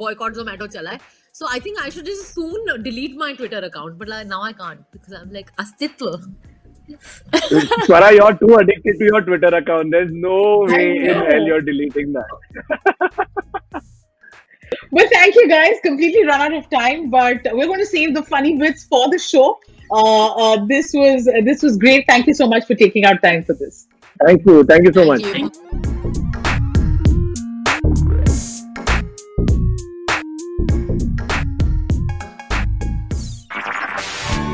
बॉयकॉट 0.04 0.34
जोमेटो 0.34 0.66
चला 0.76 0.90
है 0.90 1.00
so 1.38 1.46
I 1.52 1.60
think 1.66 1.78
I 1.82 1.90
should 1.96 2.04
just 2.04 2.26
soon 2.34 2.82
delete 2.82 3.16
my 3.18 3.32
Twitter 3.40 3.64
account 3.64 3.96
but 3.98 4.08
now 4.26 4.44
I 4.46 4.52
can't 4.62 4.78
because 4.78 5.14
I 5.16 5.22
am 5.22 5.32
like 5.32 5.50
अस्तित्व 5.64 6.06
Swara, 7.86 8.12
you're 8.12 8.34
too 8.34 8.54
addicted 8.56 8.98
to 8.98 9.04
your 9.04 9.22
Twitter 9.22 9.54
account. 9.54 9.90
There's 9.90 10.10
no 10.12 10.64
way 10.66 10.96
in 10.96 11.14
hell 11.14 11.42
you're 11.42 11.60
deleting 11.60 12.12
that. 12.12 13.26
Well, 14.90 15.06
thank 15.12 15.34
you 15.34 15.48
guys. 15.48 15.76
Completely 15.82 16.24
run 16.24 16.40
out 16.40 16.54
of 16.54 16.70
time, 16.70 17.10
but 17.10 17.40
we're 17.52 17.66
going 17.66 17.80
to 17.80 17.86
save 17.86 18.14
the 18.14 18.22
funny 18.22 18.56
bits 18.56 18.84
for 18.84 19.10
the 19.10 19.18
show. 19.18 19.58
Uh, 19.90 20.26
uh, 20.34 20.66
this 20.66 20.92
was 20.92 21.28
uh, 21.28 21.40
this 21.44 21.62
was 21.62 21.76
great. 21.76 22.04
Thank 22.08 22.26
you 22.26 22.34
so 22.34 22.46
much 22.46 22.66
for 22.66 22.74
taking 22.74 23.06
our 23.06 23.16
time 23.18 23.44
for 23.44 23.54
this. 23.54 23.86
Thank 24.24 24.44
you. 24.44 24.64
Thank 24.64 24.84
you 24.84 24.92
so 24.92 25.06
much. 25.06 25.22
You. 25.22 26.24